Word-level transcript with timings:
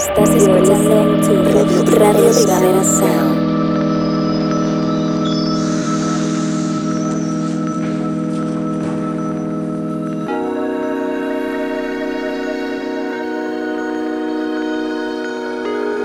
Estás 0.00 0.30
escuchando 0.30 0.94
Radio 1.18 1.84
Primavera 1.84 2.82
Sound. 2.82 3.38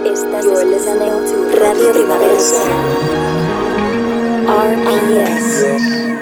Estás 0.06 0.46
escuchando 0.46 1.06
Radio 1.58 1.92
Primavera 1.94 2.40
Sound. 2.42 3.16
RPS. 4.76 6.15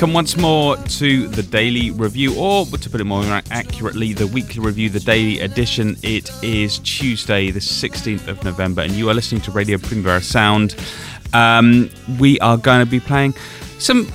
Welcome 0.00 0.14
once 0.14 0.38
more 0.38 0.78
to 0.78 1.28
the 1.28 1.42
Daily 1.42 1.90
Review, 1.90 2.34
or 2.38 2.64
to 2.64 2.88
put 2.88 3.02
it 3.02 3.04
more 3.04 3.22
accurately, 3.50 4.14
the 4.14 4.26
Weekly 4.28 4.62
Review, 4.62 4.88
the 4.88 4.98
Daily 4.98 5.40
Edition. 5.40 5.94
It 6.02 6.30
is 6.42 6.78
Tuesday, 6.78 7.50
the 7.50 7.60
16th 7.60 8.26
of 8.26 8.42
November, 8.42 8.80
and 8.80 8.92
you 8.92 9.10
are 9.10 9.14
listening 9.14 9.42
to 9.42 9.50
Radio 9.50 9.76
Primavera 9.76 10.22
Sound. 10.22 10.74
Um, 11.34 11.90
we 12.18 12.40
are 12.40 12.56
going 12.56 12.82
to 12.82 12.90
be 12.90 12.98
playing 12.98 13.34
some 13.78 14.10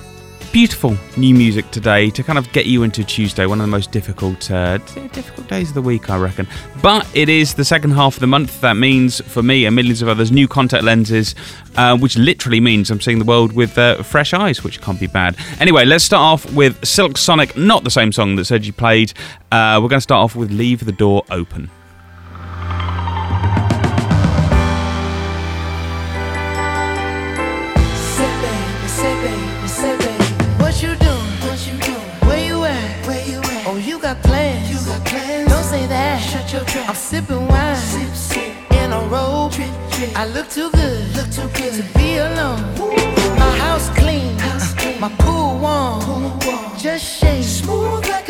beautiful 0.56 0.96
new 1.18 1.36
music 1.36 1.70
today 1.72 2.10
to 2.10 2.24
kind 2.24 2.40
of 2.40 2.50
get 2.54 2.66
you 2.66 2.84
into 2.84 3.04
Tuesday, 3.04 3.46
one 3.46 3.60
of 3.60 3.68
the 3.68 3.70
most 3.70 3.92
difficult 3.92 4.50
uh, 4.50 4.78
difficult 5.12 5.46
days 5.50 5.68
of 5.68 5.76
the 5.76 5.82
week, 5.82 6.10
I 6.10 6.18
reckon. 6.18 6.48
But 6.82 7.06
it 7.14 7.28
is 7.28 7.56
the 7.56 7.66
second 7.66 7.92
half 7.92 8.14
of 8.14 8.22
the 8.22 8.28
month. 8.28 8.62
That 8.62 8.78
means 8.78 9.20
for 9.20 9.44
me 9.44 9.66
and 9.66 9.76
millions 9.76 10.02
of 10.02 10.08
others, 10.08 10.32
new 10.32 10.48
contact 10.48 10.86
lenses, 10.86 11.36
uh, 11.76 11.98
which 11.98 12.18
literally 12.18 12.62
means 12.62 12.90
I'm 12.90 13.02
seeing 13.02 13.20
the 13.20 13.26
world 13.26 13.52
with 13.52 13.78
uh, 13.78 14.02
fresh 14.02 14.34
eyes, 14.34 14.64
which 14.64 14.80
can't 14.80 14.98
be 14.98 15.08
bad. 15.08 15.36
Anyway, 15.60 15.84
let's 15.84 16.06
start 16.06 16.22
off 16.22 16.54
with 16.54 16.86
Silk 16.86 17.18
Sonic, 17.18 17.58
not 17.58 17.84
the 17.84 17.92
same 17.92 18.14
song 18.14 18.38
that 18.38 18.46
Sergi 18.46 18.72
played. 18.72 19.12
Uh, 19.52 19.78
we're 19.84 19.90
going 19.90 19.98
to 19.98 20.02
start 20.02 20.24
off 20.24 20.38
with 20.38 20.52
Leave 20.52 20.86
the 20.86 20.94
Door 20.94 21.26
Open. 21.32 21.70
I'm 36.88 36.94
sipping 36.94 37.48
wine 37.48 37.76
sip, 37.76 38.14
sip. 38.14 38.72
in 38.74 38.94
a 38.94 39.00
robe. 39.08 39.52
Drip, 39.52 39.70
drip. 39.92 40.18
I 40.18 40.28
look 40.28 40.50
too 40.50 40.70
good, 40.72 41.16
look 41.16 41.30
too 41.32 41.50
good 41.58 41.74
to 41.74 41.84
be 41.98 42.18
alone. 42.18 42.62
Ooh. 42.80 42.96
My 43.40 43.58
house 43.58 43.90
clean, 43.90 44.38
house 44.38 44.74
clean. 44.76 45.00
my 45.00 45.10
pool 45.20 45.60
warm. 45.60 46.02
pool 46.02 46.40
warm. 46.46 46.78
Just 46.78 47.04
shake 47.04 47.44
smooth 47.44 48.08
like 48.08 48.25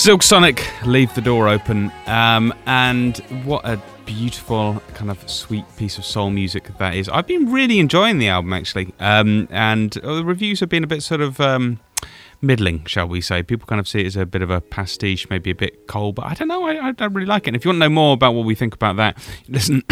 Silk 0.00 0.22
Sonic, 0.22 0.66
leave 0.86 1.12
the 1.12 1.20
door 1.20 1.46
open. 1.46 1.92
Um, 2.06 2.54
and 2.64 3.18
what 3.44 3.66
a 3.66 3.78
beautiful, 4.06 4.82
kind 4.94 5.10
of 5.10 5.28
sweet 5.28 5.66
piece 5.76 5.98
of 5.98 6.06
soul 6.06 6.30
music 6.30 6.70
that 6.78 6.94
is. 6.94 7.06
I've 7.10 7.26
been 7.26 7.52
really 7.52 7.78
enjoying 7.78 8.16
the 8.16 8.28
album 8.28 8.54
actually. 8.54 8.94
Um, 8.98 9.46
and 9.50 9.94
uh, 9.98 10.14
the 10.14 10.24
reviews 10.24 10.60
have 10.60 10.70
been 10.70 10.84
a 10.84 10.86
bit 10.86 11.02
sort 11.02 11.20
of. 11.20 11.38
Um, 11.38 11.80
middling, 12.40 12.86
shall 12.86 13.08
we 13.08 13.20
say. 13.20 13.42
People 13.42 13.66
kind 13.66 13.78
of 13.78 13.86
see 13.86 14.00
it 14.00 14.06
as 14.06 14.16
a 14.16 14.24
bit 14.24 14.40
of 14.40 14.48
a 14.48 14.62
pastiche, 14.62 15.28
maybe 15.28 15.50
a 15.50 15.54
bit 15.54 15.86
cold, 15.86 16.14
but 16.14 16.24
I 16.24 16.32
don't 16.32 16.48
know. 16.48 16.66
I, 16.66 16.94
I 16.98 17.04
really 17.04 17.26
like 17.26 17.42
it. 17.42 17.48
And 17.48 17.56
if 17.56 17.66
you 17.66 17.68
want 17.68 17.76
to 17.76 17.80
know 17.80 17.90
more 17.90 18.14
about 18.14 18.32
what 18.32 18.46
we 18.46 18.54
think 18.54 18.74
about 18.74 18.96
that, 18.96 19.18
listen 19.48 19.82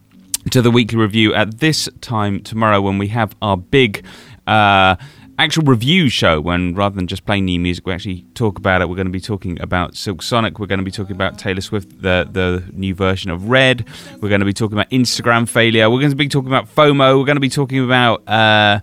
to 0.50 0.62
the 0.62 0.70
weekly 0.70 0.96
review 0.96 1.34
at 1.34 1.58
this 1.58 1.90
time 2.00 2.42
tomorrow 2.42 2.80
when 2.80 2.96
we 2.96 3.08
have 3.08 3.36
our 3.42 3.58
big. 3.58 4.02
Uh, 4.46 4.96
actual 5.38 5.62
review 5.64 6.08
show 6.08 6.40
when 6.40 6.74
rather 6.74 6.96
than 6.96 7.06
just 7.06 7.24
playing 7.24 7.44
new 7.44 7.60
music 7.60 7.86
we 7.86 7.92
actually 7.92 8.22
talk 8.34 8.58
about 8.58 8.82
it. 8.82 8.88
We're 8.88 8.96
going 8.96 9.06
to 9.06 9.12
be 9.12 9.20
talking 9.20 9.60
about 9.60 9.96
silk 9.96 10.22
sonic. 10.22 10.58
We're 10.58 10.66
going 10.66 10.80
to 10.80 10.84
be 10.84 10.90
talking 10.90 11.14
about 11.14 11.38
taylor 11.38 11.60
swift 11.60 12.02
the 12.02 12.28
the 12.30 12.64
new 12.72 12.94
version 12.94 13.30
of 13.30 13.48
red. 13.48 13.86
We're 14.20 14.28
going 14.28 14.40
to 14.40 14.46
be 14.46 14.52
talking 14.52 14.76
about 14.76 14.90
instagram 14.90 15.48
failure. 15.48 15.88
We're 15.88 16.00
going 16.00 16.10
to 16.10 16.16
be 16.16 16.28
talking 16.28 16.48
about 16.48 16.66
fomo. 16.74 17.18
We're 17.18 17.26
going 17.26 17.36
to 17.36 17.40
be 17.40 17.48
talking 17.48 17.84
about 17.84 18.28
uh, 18.28 18.80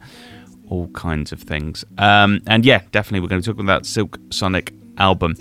all 0.69 0.88
kinds 0.90 1.31
of 1.31 1.42
things. 1.42 1.84
Um, 1.98 2.42
and 2.48 2.66
yeah 2.66 2.81
definitely 2.92 3.19
we're 3.19 3.30
going 3.30 3.42
to 3.42 3.48
be 3.48 3.54
talking 3.54 3.66
about 3.66 3.86
silk 3.86 4.18
sonic 4.31 4.74
album 4.98 5.36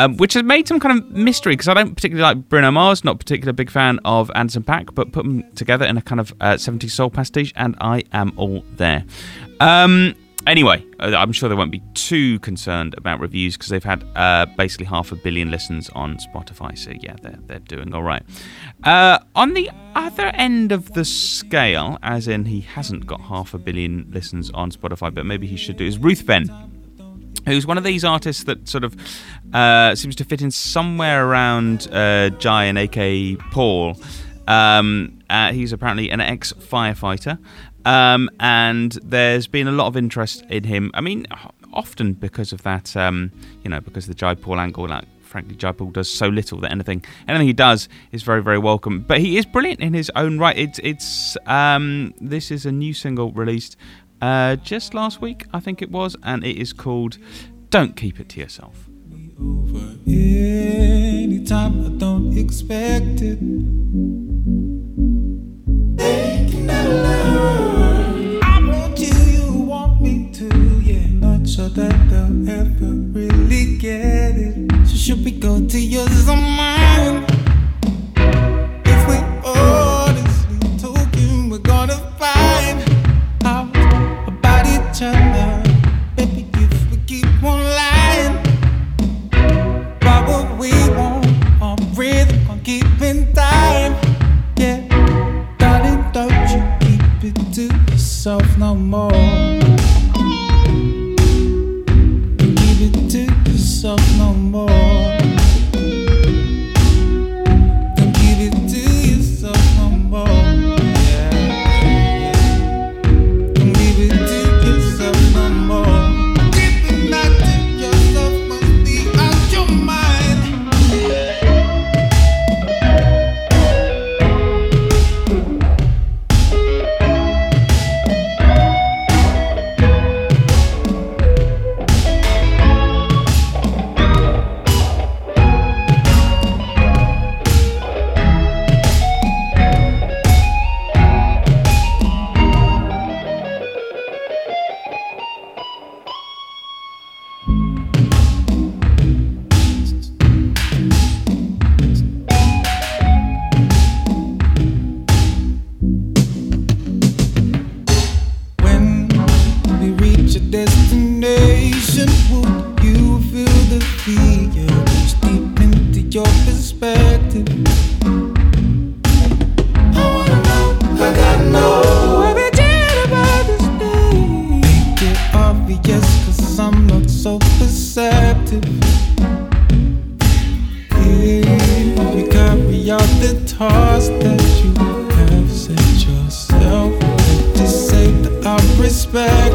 um, 0.00 0.16
which 0.16 0.34
has 0.34 0.42
made 0.42 0.66
some 0.68 0.80
kind 0.80 0.98
of 0.98 1.10
mystery 1.10 1.52
because 1.52 1.68
I 1.68 1.74
don't 1.74 1.94
particularly 1.94 2.22
like 2.22 2.48
Bruno 2.48 2.70
Mars, 2.70 3.04
not 3.04 3.18
particularly 3.18 3.50
a 3.50 3.54
big 3.54 3.70
fan 3.70 3.98
of 4.04 4.30
Anderson 4.34 4.62
.Paak, 4.62 4.94
but 4.94 5.12
put 5.12 5.24
them 5.24 5.44
together 5.54 5.84
in 5.84 5.98
a 5.98 6.02
kind 6.02 6.20
of 6.20 6.32
uh, 6.40 6.54
70s 6.54 6.90
soul 6.90 7.10
pastiche, 7.10 7.52
and 7.56 7.76
I 7.80 8.04
am 8.12 8.32
all 8.36 8.64
there. 8.76 9.04
Um, 9.58 10.14
Anyway, 10.46 10.84
uh, 10.98 11.14
I'm 11.16 11.32
sure 11.32 11.48
they 11.48 11.54
won't 11.54 11.70
be 11.70 11.82
too 11.94 12.38
concerned 12.40 12.94
about 12.96 13.20
reviews 13.20 13.56
because 13.56 13.68
they've 13.68 13.84
had 13.84 14.04
uh, 14.16 14.46
basically 14.56 14.86
half 14.86 15.12
a 15.12 15.16
billion 15.16 15.50
listens 15.50 15.90
on 15.90 16.16
Spotify. 16.16 16.76
So 16.78 16.92
yeah, 17.00 17.16
they're 17.22 17.38
they're 17.46 17.58
doing 17.60 17.92
all 17.92 18.02
right. 18.02 18.22
Uh, 18.82 19.18
on 19.34 19.52
the 19.52 19.70
other 19.94 20.28
end 20.28 20.72
of 20.72 20.92
the 20.94 21.04
scale, 21.04 21.98
as 22.02 22.26
in 22.26 22.46
he 22.46 22.60
hasn't 22.60 23.06
got 23.06 23.20
half 23.20 23.52
a 23.52 23.58
billion 23.58 24.08
listens 24.10 24.50
on 24.52 24.70
Spotify, 24.70 25.14
but 25.14 25.26
maybe 25.26 25.46
he 25.46 25.56
should 25.56 25.76
do, 25.76 25.86
is 25.86 25.98
Ruthven 25.98 26.48
who's 27.46 27.66
one 27.66 27.78
of 27.78 27.84
these 27.84 28.04
artists 28.04 28.44
that 28.44 28.68
sort 28.68 28.84
of 28.84 28.94
uh, 29.52 29.94
seems 29.94 30.14
to 30.16 30.24
fit 30.24 30.42
in 30.42 30.50
somewhere 30.50 31.26
around 31.26 31.88
uh, 31.92 32.30
Jai 32.30 32.64
and 32.64 32.78
AK 32.78 33.38
Paul. 33.50 33.96
Um, 34.46 35.20
uh, 35.30 35.52
he's 35.52 35.72
apparently 35.72 36.10
an 36.10 36.20
ex 36.20 36.52
firefighter, 36.52 37.38
um, 37.84 38.30
and 38.40 38.92
there's 39.02 39.46
been 39.46 39.68
a 39.68 39.72
lot 39.72 39.86
of 39.86 39.96
interest 39.96 40.44
in 40.50 40.64
him. 40.64 40.90
I 40.94 41.00
mean, 41.00 41.26
often 41.72 42.14
because 42.14 42.52
of 42.52 42.62
that, 42.62 42.96
um, 42.96 43.32
you 43.62 43.70
know, 43.70 43.80
because 43.80 44.04
of 44.04 44.08
the 44.08 44.14
Jai 44.14 44.34
Paul 44.34 44.60
angle, 44.60 44.88
like 44.88 45.04
frankly, 45.20 45.54
Jai 45.54 45.72
Paul 45.72 45.90
does 45.90 46.10
so 46.10 46.26
little 46.28 46.58
that 46.60 46.72
anything 46.72 47.04
anything 47.28 47.46
he 47.46 47.52
does 47.52 47.88
is 48.12 48.22
very 48.22 48.42
very 48.42 48.58
welcome. 48.58 49.00
But 49.00 49.20
he 49.20 49.38
is 49.38 49.46
brilliant 49.46 49.80
in 49.80 49.94
his 49.94 50.10
own 50.16 50.38
right. 50.38 50.56
It's 50.56 50.80
it's 50.82 51.36
um, 51.46 52.14
this 52.20 52.50
is 52.50 52.66
a 52.66 52.72
new 52.72 52.92
single 52.92 53.32
released 53.32 53.76
uh, 54.20 54.56
just 54.56 54.92
last 54.94 55.20
week, 55.20 55.46
I 55.52 55.60
think 55.60 55.80
it 55.80 55.90
was, 55.90 56.16
and 56.22 56.44
it 56.44 56.56
is 56.56 56.72
called 56.72 57.18
"Don't 57.70 57.96
Keep 57.96 58.20
It 58.20 58.28
to 58.30 58.40
Yourself." 58.40 58.86
I 61.52 61.68
don't 61.98 62.36
expect 62.36 63.22
it. 63.22 63.40
Sure 71.50 71.68
that 71.68 72.08
they'll 72.08 72.48
ever 72.48 72.92
really 73.10 73.76
get 73.78 74.36
it. 74.36 74.86
So 74.86 74.94
should 74.94 75.24
we 75.24 75.32
go 75.32 75.66
to 75.66 75.80
yours 75.80 76.28
or 76.28 76.36
mine? 76.36 77.29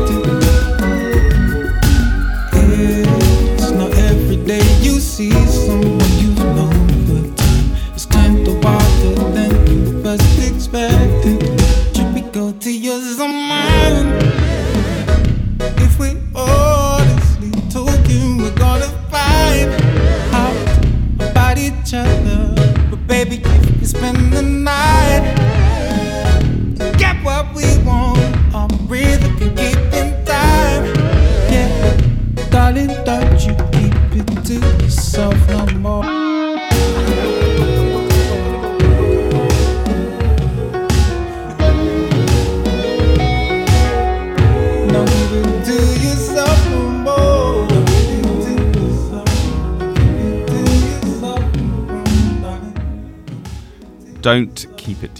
to 0.07 0.21
be. 0.23 1.04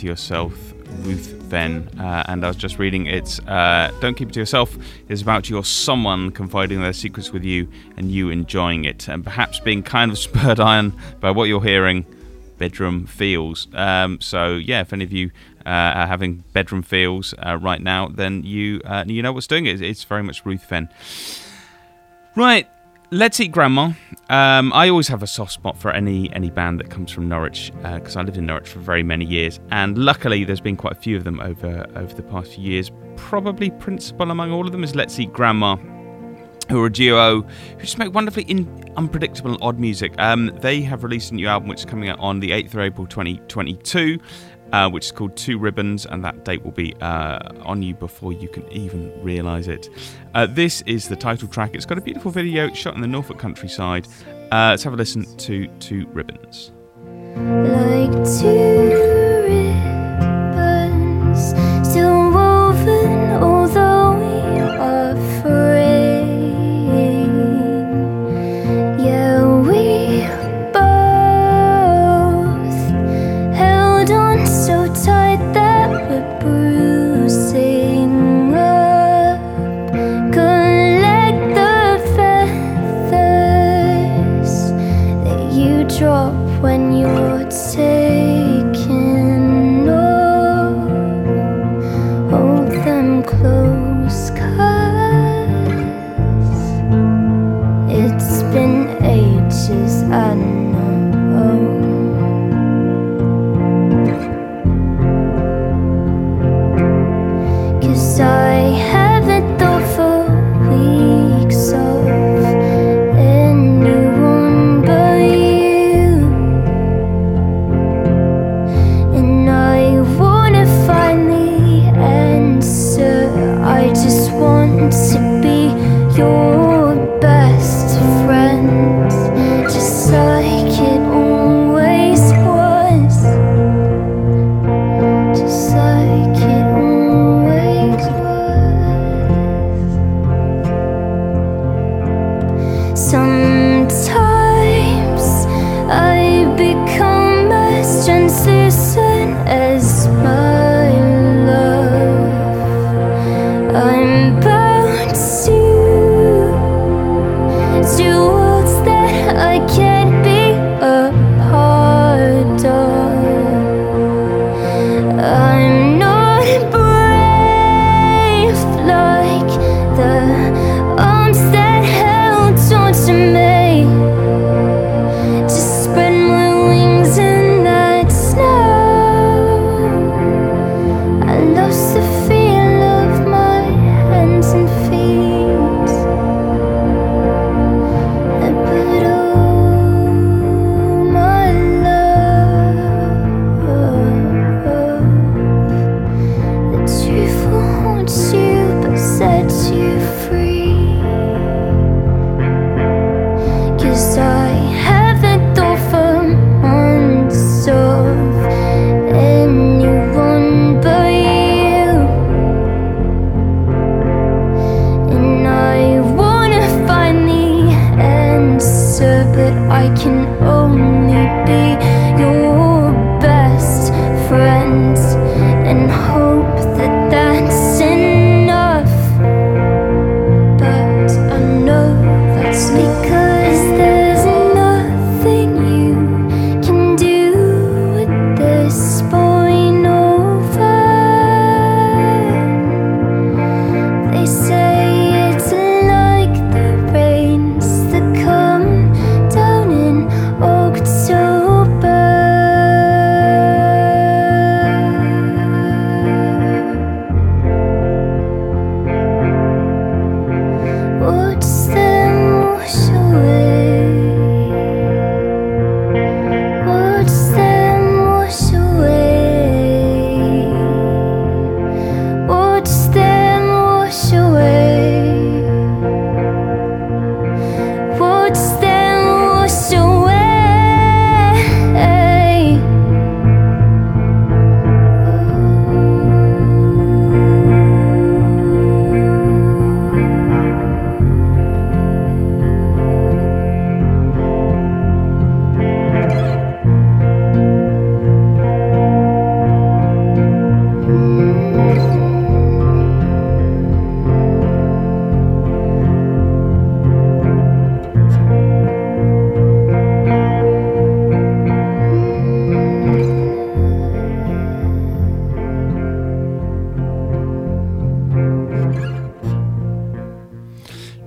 Yourself. 0.06 0.54
Ruth 1.02 1.28
Venn. 1.44 1.90
Uh, 2.00 2.24
and 2.28 2.46
I 2.46 2.48
was 2.48 2.56
just 2.56 2.80
reading 2.80 3.08
it's 3.08 3.40
uh, 3.40 3.92
Don't 4.00 4.16
Keep 4.16 4.30
It 4.30 4.34
to 4.34 4.40
Yourself 4.40 4.78
is 5.10 5.22
about 5.22 5.50
your 5.50 5.64
someone 5.64 6.32
confiding 6.32 6.82
their 6.82 6.94
secrets 6.94 7.32
with 7.32 7.44
you 7.44 7.68
and 7.98 8.12
you 8.12 8.30
enjoying 8.30 8.86
it 8.86 9.08
and 9.08 9.24
perhaps 9.24 9.60
being 9.60 9.84
kind 9.84 10.12
of 10.12 10.18
spurred 10.28 10.60
on 10.60 10.94
by 11.20 11.32
what 11.32 11.46
you're 11.46 11.64
hearing 11.64 12.06
bedroom 12.58 13.06
feels. 13.06 13.68
Um, 13.74 14.22
so 14.22 14.56
yeah, 14.56 14.82
if 14.82 14.94
any 14.94 15.04
of 15.04 15.12
you 15.12 15.32
uh, 15.66 15.70
are 15.70 16.08
having 16.08 16.44
bedroom 16.54 16.84
feels 16.84 17.34
uh, 17.46 17.58
right 17.58 17.82
now, 17.82 18.08
then 18.08 18.44
you 18.44 18.82
uh, 18.86 19.04
you 19.06 19.22
know 19.22 19.34
what's 19.34 19.48
doing 19.48 19.66
it. 19.66 19.82
It's 19.82 20.04
very 20.04 20.24
much 20.24 20.46
Ruthven. 20.46 20.90
Right, 22.36 22.68
Let's 23.12 23.40
Eat 23.40 23.52
Grandma. 23.52 23.92
Um, 24.30 24.74
I 24.74 24.90
always 24.90 25.08
have 25.10 25.22
a 25.22 25.28
soft 25.28 25.52
spot 25.52 25.78
for 25.78 25.92
any 25.92 26.34
any 26.34 26.50
band 26.50 26.80
that 26.80 26.90
comes 26.90 27.12
from 27.12 27.30
Norwich 27.30 27.72
because 27.84 28.16
uh, 28.16 28.20
I 28.20 28.24
lived 28.24 28.38
in 28.38 28.48
Norwich 28.48 28.68
for 28.68 28.80
very 28.80 29.04
many 29.04 29.26
years, 29.26 29.60
and 29.70 29.96
luckily 29.98 30.44
there's 30.44 30.60
been 30.60 30.76
quite 30.76 30.94
a 30.94 31.00
few 31.00 31.16
of 31.16 31.24
them 31.24 31.40
over 31.40 31.86
over 31.96 32.14
the 32.14 32.24
past 32.24 32.56
few 32.56 32.64
years. 32.64 32.92
Probably 33.16 33.70
principal 33.70 34.32
among 34.32 34.52
all 34.52 34.66
of 34.66 34.72
them 34.72 34.84
is 34.84 34.96
Let's 34.96 35.20
Eat 35.20 35.32
Grandma, 35.32 35.76
who 36.70 36.82
are 36.82 36.88
a 36.88 36.92
duo 36.92 37.42
who 37.42 37.82
just 37.82 38.00
make 38.00 38.12
wonderfully 38.12 38.44
in, 38.46 38.92
unpredictable 38.98 39.52
and 39.52 39.62
odd 39.62 39.80
music. 39.80 40.14
Um, 40.18 40.48
they 40.62 40.82
have 40.82 41.04
released 41.04 41.32
a 41.32 41.36
new 41.36 41.48
album 41.48 41.70
which 41.70 41.80
is 41.80 41.86
coming 41.86 42.10
out 42.10 42.18
on 42.20 42.40
the 42.40 42.52
8th 42.52 42.74
of 42.74 42.80
April 42.80 43.06
2022 43.06 44.20
uh, 44.72 44.90
which 44.90 45.06
is 45.06 45.12
called 45.12 45.36
Two 45.36 45.58
Ribbons, 45.58 46.06
and 46.06 46.24
that 46.24 46.46
date 46.46 46.64
will 46.64 46.72
be 46.72 46.94
uh, 47.02 47.40
on 47.64 47.82
you 47.82 47.94
before 47.94 48.34
you 48.34 48.48
can 48.48 48.68
even 48.72 49.12
realise 49.24 49.68
it. 49.68 49.90
Uh, 50.34 50.46
this 50.46 50.82
is 50.84 51.08
the 51.08 51.16
title 51.16 51.48
track. 51.48 51.76
It's 51.76 51.86
got 51.86 51.98
a 51.98 52.02
beautiful 52.02 52.32
video 52.32 52.72
shot 52.74 52.96
in 52.96 53.02
the 53.02 53.08
Norfolk 53.08 53.40
countryside. 53.40 54.08
Uh, 54.52 54.70
let's 54.72 54.84
have 54.84 54.94
a 54.94 54.98
listen 54.98 55.26
to 55.38 55.68
Two 55.80 56.08
Ribbons. 56.14 56.72
Like 57.36 58.12
two 58.40 59.25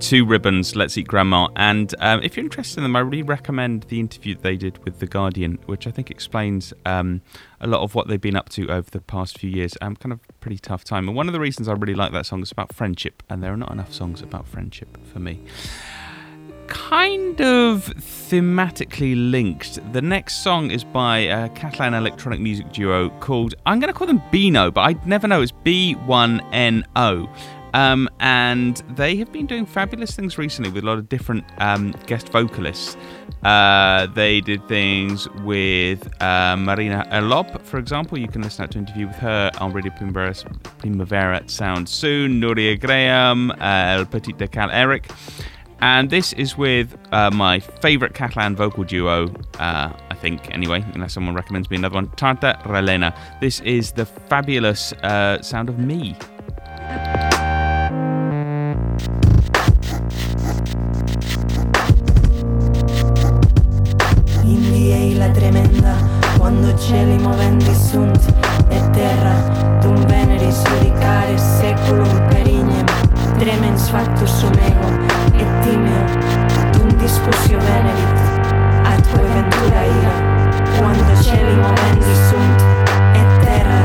Two 0.08 0.24
Ribbons, 0.24 0.74
Let's 0.74 0.96
Eat 0.96 1.06
Grandma. 1.06 1.48
And 1.54 1.94
um, 1.98 2.22
if 2.22 2.34
you're 2.34 2.42
interested 2.42 2.78
in 2.78 2.82
them, 2.82 2.96
I 2.96 3.00
really 3.00 3.22
recommend 3.22 3.82
the 3.90 4.00
interview 4.00 4.34
they 4.34 4.56
did 4.56 4.82
with 4.86 5.00
The 5.00 5.06
Guardian, 5.06 5.58
which 5.66 5.86
I 5.86 5.90
think 5.90 6.10
explains 6.10 6.72
um, 6.86 7.20
a 7.60 7.66
lot 7.66 7.82
of 7.82 7.94
what 7.94 8.08
they've 8.08 8.18
been 8.18 8.34
up 8.34 8.48
to 8.50 8.70
over 8.70 8.90
the 8.90 9.02
past 9.02 9.36
few 9.36 9.50
years. 9.50 9.76
Um, 9.82 9.96
kind 9.96 10.14
of 10.14 10.20
pretty 10.40 10.56
tough 10.56 10.82
time. 10.82 11.08
And 11.08 11.14
one 11.14 11.26
of 11.26 11.34
the 11.34 11.40
reasons 11.40 11.68
I 11.68 11.74
really 11.74 11.94
like 11.94 12.12
that 12.12 12.24
song 12.24 12.40
is 12.40 12.50
about 12.50 12.74
friendship, 12.74 13.22
and 13.28 13.42
there 13.42 13.52
are 13.52 13.56
not 13.58 13.70
enough 13.70 13.92
songs 13.92 14.22
about 14.22 14.48
friendship 14.48 14.96
for 15.12 15.18
me 15.18 15.42
kind 16.68 17.40
of 17.40 17.86
thematically 17.96 19.30
linked. 19.30 19.80
The 19.94 20.02
next 20.02 20.42
song 20.42 20.70
is 20.70 20.84
by 20.84 21.18
a 21.18 21.48
Catalan 21.50 21.94
electronic 21.94 22.40
music 22.40 22.72
duo 22.72 23.08
called, 23.20 23.54
I'm 23.64 23.80
going 23.80 23.90
to 23.92 23.98
call 23.98 24.06
them 24.06 24.22
Bino, 24.30 24.70
but 24.70 24.82
I 24.82 24.94
never 25.06 25.26
know, 25.26 25.40
it's 25.40 25.52
B1NO. 25.64 27.28
Um, 27.74 28.08
and 28.20 28.82
they 28.96 29.16
have 29.16 29.30
been 29.32 29.46
doing 29.46 29.66
fabulous 29.66 30.16
things 30.16 30.38
recently 30.38 30.70
with 30.70 30.84
a 30.84 30.86
lot 30.86 30.98
of 30.98 31.08
different 31.08 31.44
um, 31.58 31.92
guest 32.06 32.30
vocalists. 32.30 32.96
Uh, 33.42 34.06
they 34.14 34.40
did 34.40 34.66
things 34.68 35.28
with 35.44 36.08
uh, 36.22 36.56
Marina 36.56 37.06
Herlop, 37.10 37.62
for 37.62 37.78
example. 37.78 38.18
You 38.18 38.28
can 38.28 38.42
listen 38.42 38.64
out 38.64 38.72
to 38.72 38.78
an 38.78 38.86
interview 38.86 39.06
with 39.06 39.16
her 39.16 39.50
on 39.60 39.72
Radio 39.72 39.92
Primavera, 39.92 40.34
Primavera 40.78 41.48
Sound 41.48 41.88
soon. 41.88 42.40
Nuria 42.40 42.80
Graham, 42.80 43.50
uh, 43.52 43.54
El 43.60 44.06
Petit 44.06 44.32
de 44.32 44.48
Ca 44.48 44.66
l'Eril. 44.66 45.02
And 45.80 46.10
this 46.10 46.32
is 46.32 46.58
with 46.58 46.96
uh, 47.12 47.30
my 47.30 47.60
favourite 47.60 48.12
Catalan 48.12 48.56
vocal 48.56 48.82
duo, 48.82 49.32
uh, 49.60 49.92
I 50.10 50.14
think, 50.14 50.52
anyway, 50.52 50.84
unless 50.94 51.12
someone 51.12 51.36
recommends 51.36 51.70
me 51.70 51.76
another 51.76 51.94
one, 51.94 52.08
Tarta 52.08 52.60
Relena. 52.64 53.16
This 53.40 53.60
is 53.60 53.92
the 53.92 54.04
fabulous 54.04 54.92
uh, 55.04 55.40
sound 55.40 55.68
of 55.68 55.78
me. 55.78 56.16
Indie 64.98 65.16
la 65.16 65.30
tremenda, 65.30 65.94
quando 66.38 66.74
cieli 66.76 67.22
movendi 67.22 67.72
sunt 67.72 68.18
e 68.68 68.80
terra, 68.90 69.34
dum 69.80 69.94
veneris 70.06 70.60
judicare 70.66 71.38
seculum 71.38 72.26
perignem, 72.28 72.84
tremens 73.38 73.88
factus 73.90 74.38
sum 74.38 74.52
ego, 74.58 74.90
et 75.36 75.46
timeo, 75.62 76.02
dum 76.72 76.88
discussio 76.98 77.58
venerit, 77.58 78.18
atque 78.82 79.22
ventura 79.22 79.82
ira, 79.86 80.14
quando 80.78 81.22
cieli 81.22 81.54
movendi 81.54 82.14
sunt 82.28 82.60
et 83.14 83.44
terra, 83.44 83.80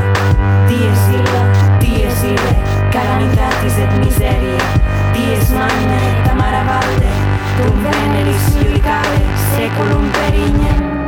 dies 0.66 1.02
illa, 1.14 1.44
dies 1.78 2.22
ire, 2.22 2.56
calamitatis 2.90 3.78
et 3.78 3.92
miserie, 4.02 4.58
dies 5.12 5.48
magna 5.50 5.98
et 6.10 6.28
amara 6.32 6.64
valde, 6.64 7.14
dum 7.62 7.82
veneris 7.86 8.50
judicare 8.58 9.22
seculum. 9.54 10.10
Indie 10.34 11.03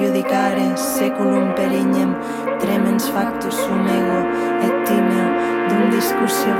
veneris 0.00 0.24
judicare, 0.24 0.76
seculum 0.76 1.54
perignem, 1.54 2.14
tremens 2.60 3.08
factus 3.08 3.54
sum 3.54 3.86
ego, 3.86 4.20
et 4.62 4.86
timeo, 4.86 5.26
dum 5.68 5.90
discussio 5.90 6.54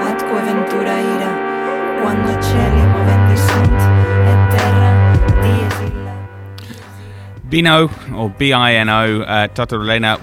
atque 0.00 0.40
ventura 0.44 0.94
ira, 1.00 1.30
quando 2.02 2.32
movendi 2.86 3.36
sunt, 3.36 3.80
et 4.26 4.50
terra, 4.50 4.90
dies 5.42 5.80
illa. 5.80 6.14
Bino, 7.50 7.90
or 8.14 8.30
B 8.30 8.52
I 8.52 8.74
N 8.74 8.88
O, 8.88 9.22
uh, 9.22 9.48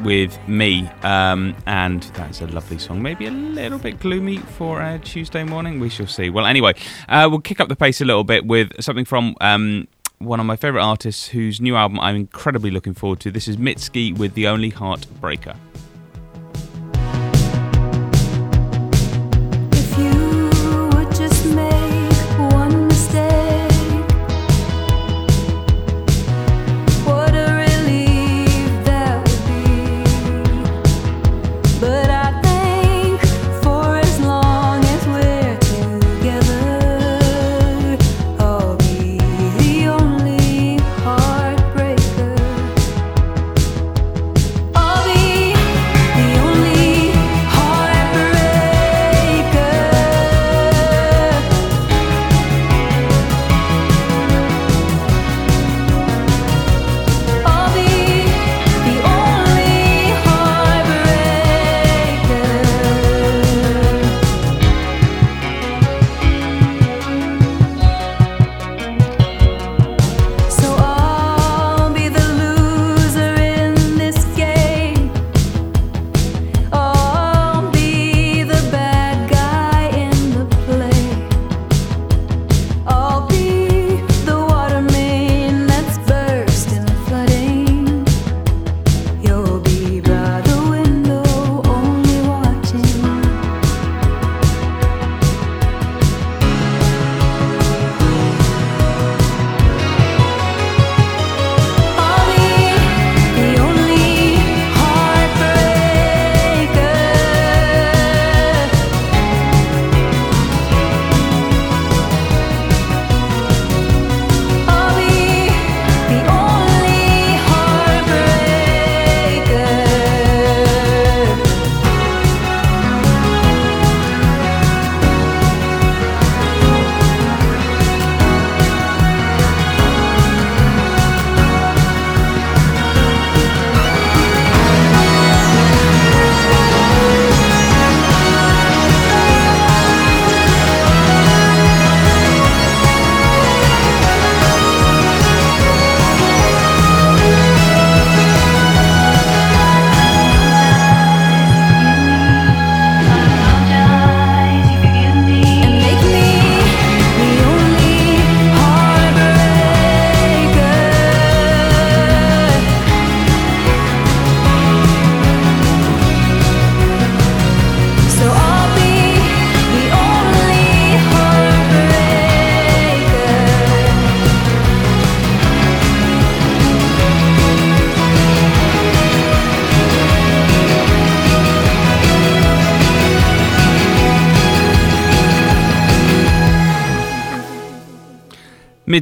with 0.03 0.37
me. 0.47 0.89
Um, 1.03 1.55
and 1.65 2.03
that's 2.13 2.41
a 2.41 2.47
lovely 2.47 2.77
song. 2.77 3.01
Maybe 3.01 3.25
a 3.27 3.31
little 3.31 3.79
bit 3.79 3.99
gloomy 3.99 4.37
for 4.37 4.81
a 4.81 4.99
Tuesday 4.99 5.43
morning. 5.43 5.79
We 5.79 5.89
shall 5.89 6.07
see. 6.07 6.29
Well, 6.29 6.45
anyway, 6.45 6.73
uh, 7.07 7.27
we'll 7.29 7.39
kick 7.41 7.59
up 7.59 7.69
the 7.69 7.75
pace 7.75 8.01
a 8.01 8.05
little 8.05 8.23
bit 8.23 8.45
with 8.45 8.71
something 8.81 9.05
from. 9.05 9.35
Um, 9.39 9.87
one 10.23 10.39
of 10.39 10.45
my 10.45 10.55
favourite 10.55 10.83
artists 10.83 11.27
whose 11.27 11.59
new 11.59 11.75
album 11.75 11.99
I'm 11.99 12.15
incredibly 12.15 12.71
looking 12.71 12.93
forward 12.93 13.19
to. 13.21 13.31
This 13.31 13.47
is 13.47 13.57
Mitski 13.57 14.17
with 14.17 14.33
The 14.33 14.47
Only 14.47 14.71
Heartbreaker. 14.71 15.55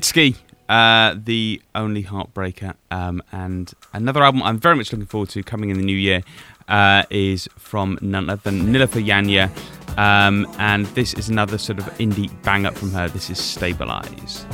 Mitski, 0.10 0.36
uh, 0.70 1.16
the 1.24 1.62
only 1.76 2.04
heartbreaker, 2.04 2.74
um, 2.90 3.22
and 3.32 3.72
another 3.94 4.24
album 4.24 4.42
I'm 4.42 4.58
very 4.58 4.76
much 4.76 4.92
looking 4.92 5.06
forward 5.06 5.30
to 5.30 5.44
coming 5.44 5.70
in 5.70 5.78
the 5.78 5.84
new 5.84 5.96
year 5.96 6.24
uh, 6.68 7.04
is 7.12 7.48
from 7.58 8.00
none 8.02 8.28
other 8.28 8.42
than 8.44 8.74
Nilüfer 8.74 9.06
Yanya, 9.06 9.52
um, 10.00 10.48
and 10.58 10.88
this 10.88 11.14
is 11.14 11.30
another 11.30 11.60
sort 11.60 11.78
of 11.78 11.86
indie 12.00 12.32
bang 12.42 12.66
up 12.66 12.76
from 12.76 12.92
her. 12.92 13.08
This 13.08 13.30
is 13.30 13.38
Stabilize. 13.38 14.46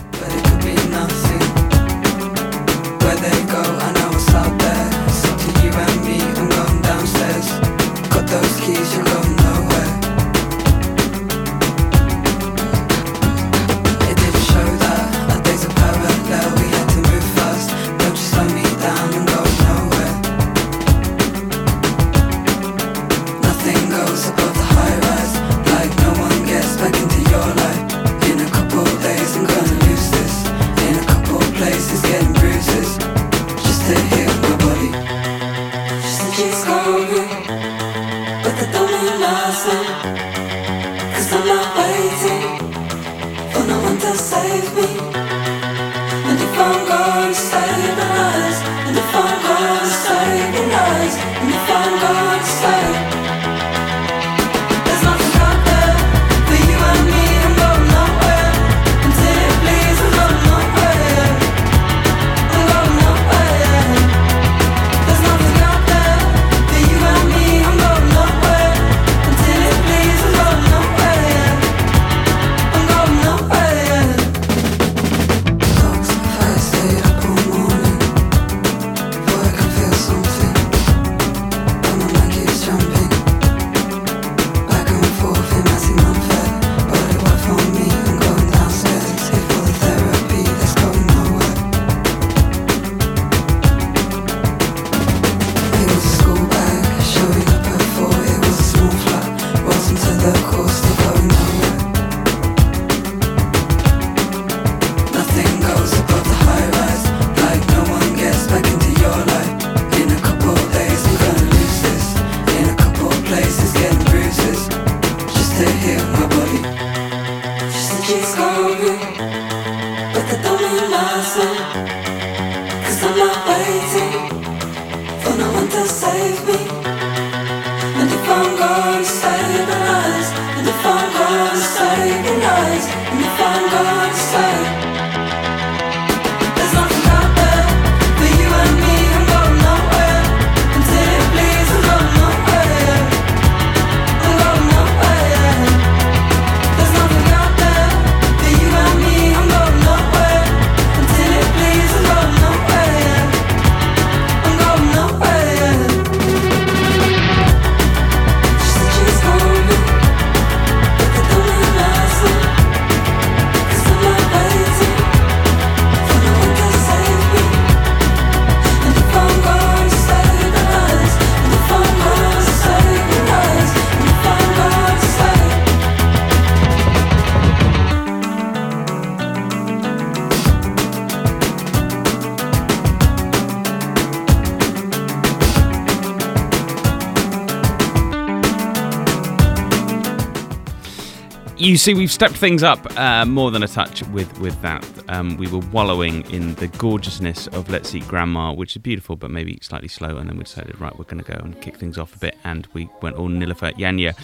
You 191.75 191.79
see, 191.79 191.93
we've 191.93 192.09
stepped 192.09 192.37
things 192.37 192.63
up 192.63 192.97
uh, 192.97 193.25
more 193.25 193.51
than 193.51 193.61
a 193.61 193.67
touch 193.67 194.01
with 194.07 194.39
with 194.39 194.61
that. 194.61 194.87
Um, 195.09 195.35
we 195.35 195.45
were 195.47 195.59
wallowing 195.73 196.21
in 196.31 196.55
the 196.55 196.69
gorgeousness 196.69 197.47
of 197.47 197.69
Let's 197.69 197.93
Eat 197.93 198.07
Grandma, 198.07 198.53
which 198.53 198.77
is 198.77 198.81
beautiful, 198.81 199.17
but 199.17 199.29
maybe 199.29 199.59
slightly 199.61 199.89
slow. 199.89 200.15
And 200.15 200.29
then 200.29 200.37
we 200.37 200.45
decided, 200.45 200.79
right, 200.79 200.97
we're 200.97 201.03
going 201.03 201.21
to 201.21 201.29
go 201.29 201.37
and 201.37 201.59
kick 201.59 201.75
things 201.75 201.97
off 201.97 202.15
a 202.15 202.19
bit, 202.19 202.37
and 202.45 202.65
we 202.71 202.87
went 203.01 203.17
all 203.17 203.27
Nilüfer 203.27 203.73
Yanya. 203.73 204.15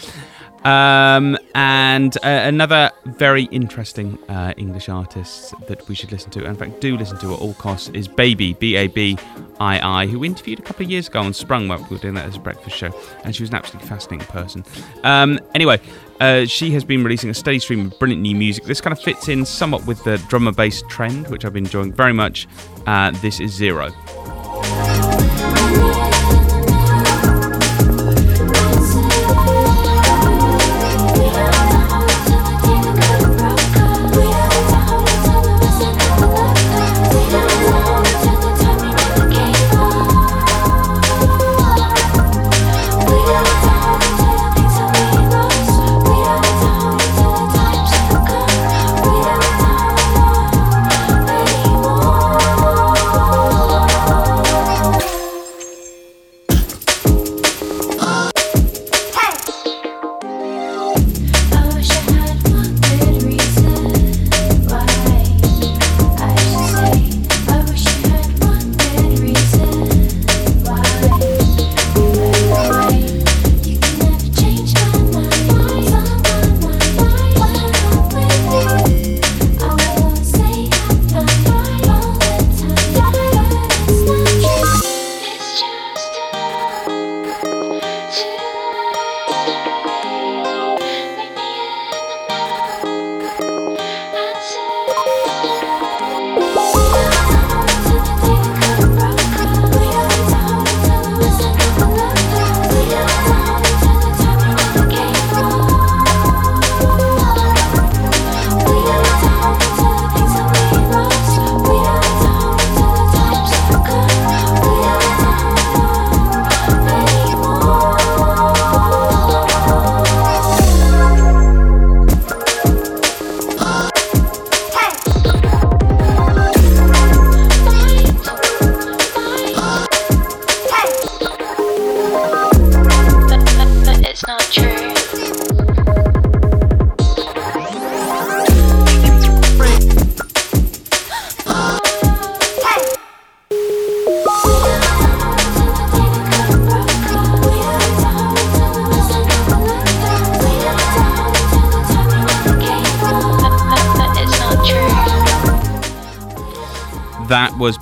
Um, 0.65 1.37
and 1.53 2.15
uh, 2.23 2.29
another 2.29 2.90
very 3.21 3.43
interesting 3.51 4.17
uh, 4.29 4.51
English 4.57 4.89
artists 4.89 5.53
that 5.67 5.87
we 5.87 5.93
should 5.93 6.11
listen 6.11 6.31
to, 6.31 6.39
and 6.39 6.47
in 6.47 6.55
fact, 6.55 6.81
do 6.81 6.97
listen 6.97 7.19
to 7.19 7.31
at 7.31 7.39
all 7.39 7.53
costs, 7.53 7.89
is 7.89 8.07
Babii, 8.07 8.57
B 8.57 8.75
A 8.75 8.87
B 8.87 9.15
I 9.59 10.01
I, 10.01 10.07
who 10.07 10.17
we 10.17 10.27
interviewed 10.27 10.57
a 10.57 10.63
couple 10.63 10.83
of 10.85 10.89
years 10.89 11.07
ago 11.07 11.19
on 11.19 11.31
Sprung 11.31 11.67
while 11.67 11.77
we 11.77 11.95
were 11.95 12.01
doing 12.01 12.15
that 12.15 12.25
as 12.25 12.37
a 12.37 12.39
breakfast 12.39 12.75
show, 12.75 12.91
and 13.23 13.35
she 13.35 13.43
was 13.43 13.51
an 13.51 13.57
absolutely 13.57 13.87
fascinating 13.87 14.25
person. 14.25 14.65
Um, 15.03 15.39
anyway, 15.53 15.79
uh, 16.19 16.45
she 16.45 16.71
has 16.71 16.83
been 16.83 17.03
releasing 17.03 17.29
a 17.29 17.35
steady 17.35 17.59
stream 17.59 17.85
of 17.85 17.99
brilliant 17.99 18.23
new 18.23 18.35
music. 18.35 18.63
This 18.63 18.81
kind 18.81 18.91
of 18.91 18.99
fits 18.99 19.27
in 19.27 19.45
somewhat 19.45 19.85
with 19.85 20.03
the 20.03 20.17
drum 20.27 20.47
and 20.47 20.57
bass 20.57 20.81
trend, 20.89 21.27
which 21.27 21.45
I've 21.45 21.53
been 21.53 21.65
enjoying 21.65 21.93
very 21.93 22.13
much. 22.13 22.47
Uh, 22.87 23.11
this 23.21 23.39
is 23.39 23.51
Zero. 23.53 23.91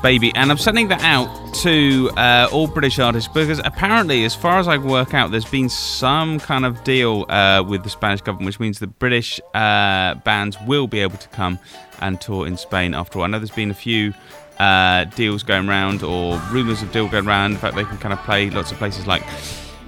Babii, 0.09 0.31
and 0.33 0.49
I'm 0.49 0.57
sending 0.57 0.87
that 0.87 1.03
out 1.03 1.53
to 1.61 2.09
uh, 2.17 2.49
all 2.51 2.65
British 2.65 2.97
artists 2.97 3.31
because 3.31 3.61
apparently, 3.63 4.25
as 4.25 4.33
far 4.33 4.57
as 4.57 4.67
I 4.67 4.79
work 4.79 5.13
out, 5.13 5.29
there's 5.29 5.45
been 5.45 5.69
some 5.69 6.39
kind 6.39 6.65
of 6.65 6.83
deal 6.83 7.27
uh, 7.29 7.63
with 7.67 7.83
the 7.83 7.91
Spanish 7.91 8.19
government, 8.21 8.47
which 8.47 8.59
means 8.59 8.79
that 8.79 8.97
British 8.97 9.39
uh, 9.53 10.15
bands 10.15 10.57
will 10.65 10.87
be 10.87 10.99
able 11.01 11.19
to 11.19 11.27
come 11.27 11.59
and 11.99 12.19
tour 12.19 12.47
in 12.47 12.57
Spain 12.57 12.95
after 12.95 13.19
all. 13.19 13.25
I 13.25 13.27
know 13.27 13.37
there's 13.37 13.51
been 13.51 13.69
a 13.69 13.75
few 13.75 14.15
uh, 14.57 15.03
deals 15.03 15.43
going 15.43 15.69
around 15.69 16.01
or 16.01 16.41
rumours 16.49 16.81
of 16.81 16.91
deal 16.91 17.07
going 17.07 17.27
around. 17.27 17.51
In 17.51 17.57
fact, 17.57 17.75
they 17.75 17.83
can 17.83 17.99
kind 17.99 18.11
of 18.11 18.19
play 18.23 18.49
lots 18.49 18.71
of 18.71 18.79
places 18.79 19.05
like 19.05 19.21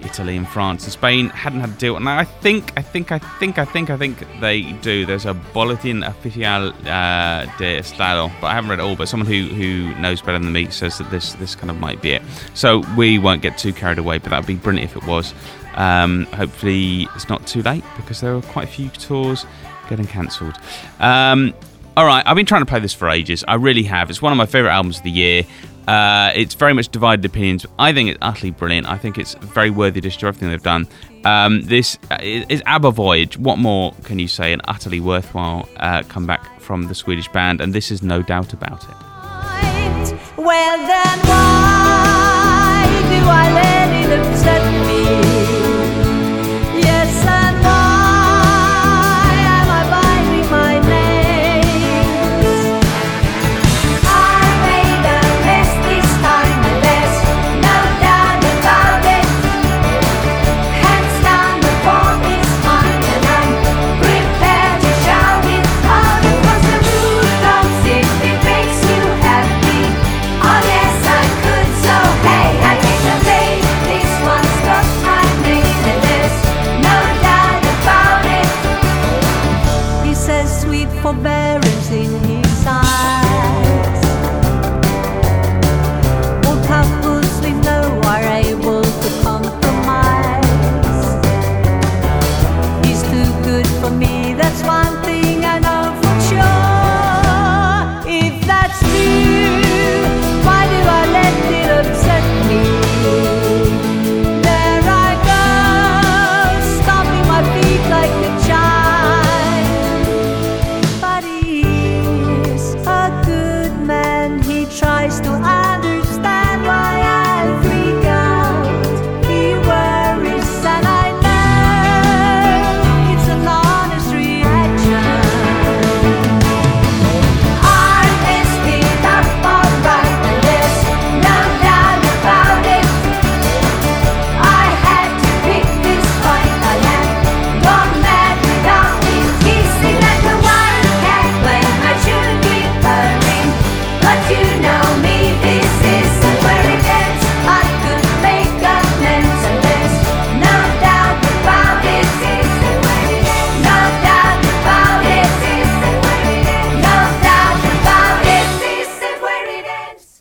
Italy 0.04 0.38
and 0.38 0.48
France 0.48 0.84
and 0.84 0.94
Spain 0.94 1.30
hadn't 1.30 1.62
had 1.62 1.70
a 1.70 1.74
deal. 1.74 1.96
And 1.96 2.08
I 2.08 2.24
think, 2.24 2.74
I 2.78 2.82
think, 2.82 3.12
I 3.12 3.20
think, 3.20 3.58
I 3.58 3.66
think, 3.66 3.90
I 3.90 3.98
think 3.98 4.26
they 4.40 4.74
do. 4.74 5.06
There's 5.06 5.26
a 5.26 5.34
Boletín 5.34 6.06
Oficial 6.06 6.74
uh, 6.86 7.58
de 7.58 7.78
Estado, 7.78 8.32
but 8.42 8.48
I 8.48 8.54
haven't 8.54 8.70
read 8.70 8.80
it 8.80 8.84
all. 8.84 8.96
But 8.96 9.08
someone 9.08 9.28
who, 9.28 9.48
who 9.48 9.94
knows 10.00 10.22
better 10.22 10.40
than 10.40 10.52
me 10.52 10.70
says 10.70 10.98
that 10.98 11.10
this 11.12 11.34
this 11.34 11.56
kind 11.56 11.70
of 11.70 11.80
might 11.80 12.02
be 12.02 12.12
it. 12.12 12.22
So 12.54 12.84
we 12.98 13.20
won't 13.20 13.42
get 13.42 13.58
too 13.58 13.74
carried 13.74 13.98
away, 13.98 14.18
but 14.18 14.30
that'd 14.30 14.48
be 14.48 14.56
brilliant 14.56 14.90
if 14.92 14.98
it 14.98 15.08
was. 15.08 15.34
Um, 15.76 16.26
hopefully, 16.28 17.08
it's 17.16 17.30
not 17.30 17.48
too 17.48 17.62
late 17.62 17.84
because 17.98 18.22
there 18.22 18.36
are 18.36 18.42
quite 18.42 18.68
a 18.68 18.72
few 18.72 18.90
tours 18.90 19.46
getting 19.90 20.08
cancelled. 20.08 20.56
Um, 21.00 21.54
all 21.98 22.06
right, 22.06 22.26
I've 22.26 22.38
been 22.38 22.46
trying 22.46 22.62
to 22.62 22.66
play 22.66 22.80
this 22.80 22.94
for 22.94 23.10
ages. 23.10 23.44
I 23.48 23.56
really 23.56 23.84
have. 23.84 24.10
It's 24.10 24.22
one 24.22 24.32
of 24.32 24.38
my 24.38 24.46
favourite 24.46 24.74
albums 24.74 25.00
of 25.00 25.04
the 25.04 25.12
year. 25.12 25.44
Uh, 25.88 26.32
it's 26.36 26.54
very 26.54 26.74
much 26.74 26.90
divided 26.90 27.26
opinions. 27.26 27.66
I 27.80 27.94
think 27.94 28.10
it's 28.10 28.20
utterly 28.22 28.52
brilliant. 28.52 28.88
I 28.88 28.98
think 28.98 29.18
it's 29.18 29.34
very 29.36 29.70
worthy 29.70 30.02
to 30.02 30.08
everything 30.28 30.50
they've 30.50 30.62
done. 30.62 30.88
Um, 31.26 31.64
this 31.64 31.98
is, 32.22 32.46
is 32.50 32.64
ABBA 32.66 32.92
Voyage. 32.92 33.38
What 33.38 33.58
more 33.58 33.94
can 34.04 34.20
you 34.20 34.28
say? 34.28 34.54
An 34.54 34.62
utterly 34.68 35.00
worthwhile 35.00 35.68
uh, 35.78 36.04
comeback 36.04 36.60
from 36.62 36.88
the 36.88 36.96
Swedish 36.96 37.28
band, 37.30 37.62
and 37.62 37.74
this 37.74 37.92
is 37.92 38.02
no 38.02 38.22
doubt 38.22 38.54
about 38.54 38.84
it. 38.84 40.18
Well 40.38 40.72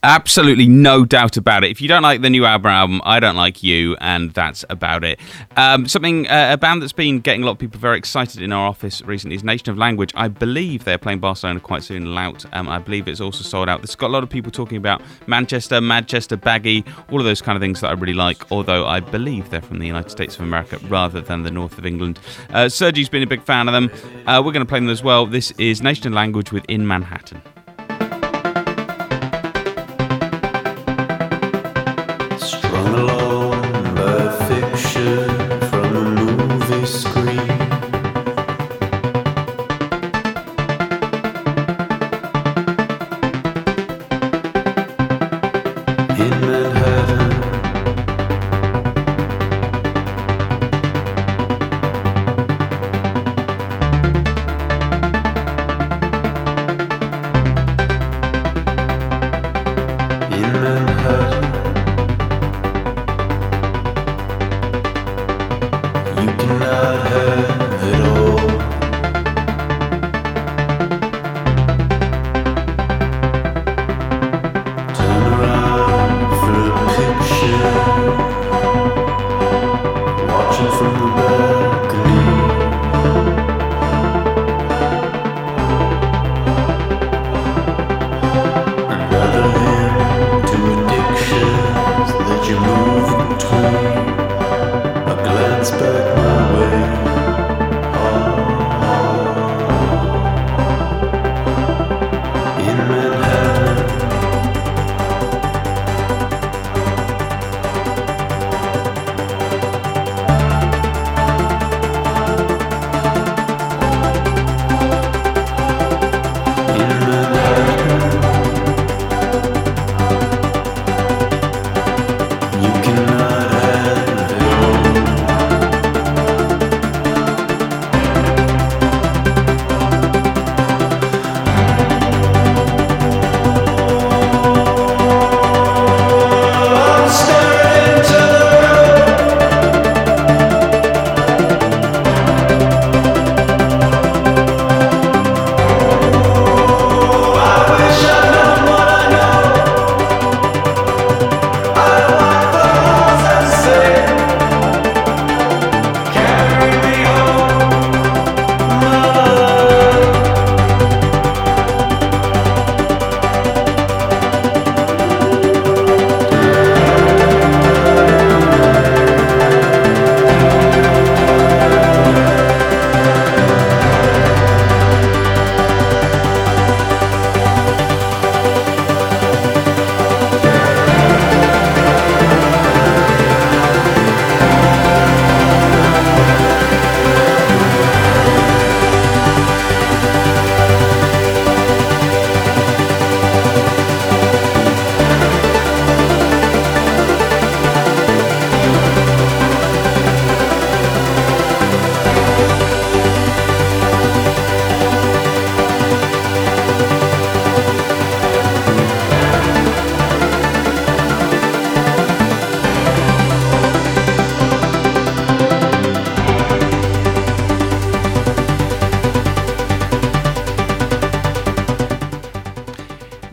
Absolutely 0.02 0.66
no 0.66 1.04
doubt 1.04 1.36
about 1.36 1.62
it. 1.62 1.70
If 1.70 1.82
you 1.82 1.86
don't 1.86 2.02
like 2.02 2.22
the 2.22 2.30
new 2.30 2.46
album, 2.46 3.02
I 3.04 3.20
don't 3.20 3.36
like 3.36 3.62
you, 3.62 3.96
and 4.00 4.30
that's 4.30 4.64
about 4.70 5.04
it. 5.04 5.20
Um, 5.58 5.86
something, 5.86 6.26
uh, 6.26 6.50
a 6.52 6.56
band 6.56 6.80
that's 6.80 6.94
been 6.94 7.20
getting 7.20 7.42
a 7.42 7.46
lot 7.46 7.52
of 7.52 7.58
people 7.58 7.78
very 7.78 7.98
excited 7.98 8.40
in 8.40 8.50
our 8.50 8.66
office 8.66 9.02
recently 9.02 9.36
is 9.36 9.44
Nation 9.44 9.68
of 9.68 9.76
Language. 9.76 10.12
I 10.14 10.28
believe 10.28 10.84
they're 10.84 10.96
playing 10.96 11.18
Barcelona 11.18 11.60
quite 11.60 11.82
soon, 11.82 12.14
Lout. 12.14 12.46
Um, 12.54 12.66
I 12.66 12.78
believe 12.78 13.08
it's 13.08 13.20
also 13.20 13.44
sold 13.44 13.68
out. 13.68 13.82
It's 13.82 13.94
got 13.94 14.06
a 14.06 14.14
lot 14.14 14.22
of 14.22 14.30
people 14.30 14.50
talking 14.50 14.78
about 14.78 15.02
Manchester, 15.26 15.82
Manchester, 15.82 16.38
Baggy, 16.38 16.82
all 17.10 17.18
of 17.18 17.26
those 17.26 17.42
kind 17.42 17.56
of 17.56 17.60
things 17.60 17.82
that 17.82 17.88
I 17.88 17.92
really 17.92 18.14
like, 18.14 18.50
although 18.50 18.86
I 18.86 19.00
believe 19.00 19.50
they're 19.50 19.60
from 19.60 19.80
the 19.80 19.86
United 19.86 20.10
States 20.10 20.34
of 20.36 20.40
America 20.40 20.78
rather 20.88 21.20
than 21.20 21.42
the 21.42 21.50
north 21.50 21.76
of 21.76 21.84
England. 21.84 22.18
Uh, 22.54 22.70
Sergi's 22.70 23.10
been 23.10 23.22
a 23.22 23.26
big 23.26 23.42
fan 23.42 23.68
of 23.68 23.72
them. 23.74 23.90
Uh, 24.26 24.40
we're 24.42 24.52
going 24.52 24.64
to 24.64 24.68
play 24.68 24.78
them 24.80 24.88
as 24.88 25.02
well. 25.02 25.26
This 25.26 25.50
is 25.58 25.82
Nation 25.82 26.06
of 26.06 26.14
Language 26.14 26.52
within 26.52 26.86
Manhattan. 26.86 27.42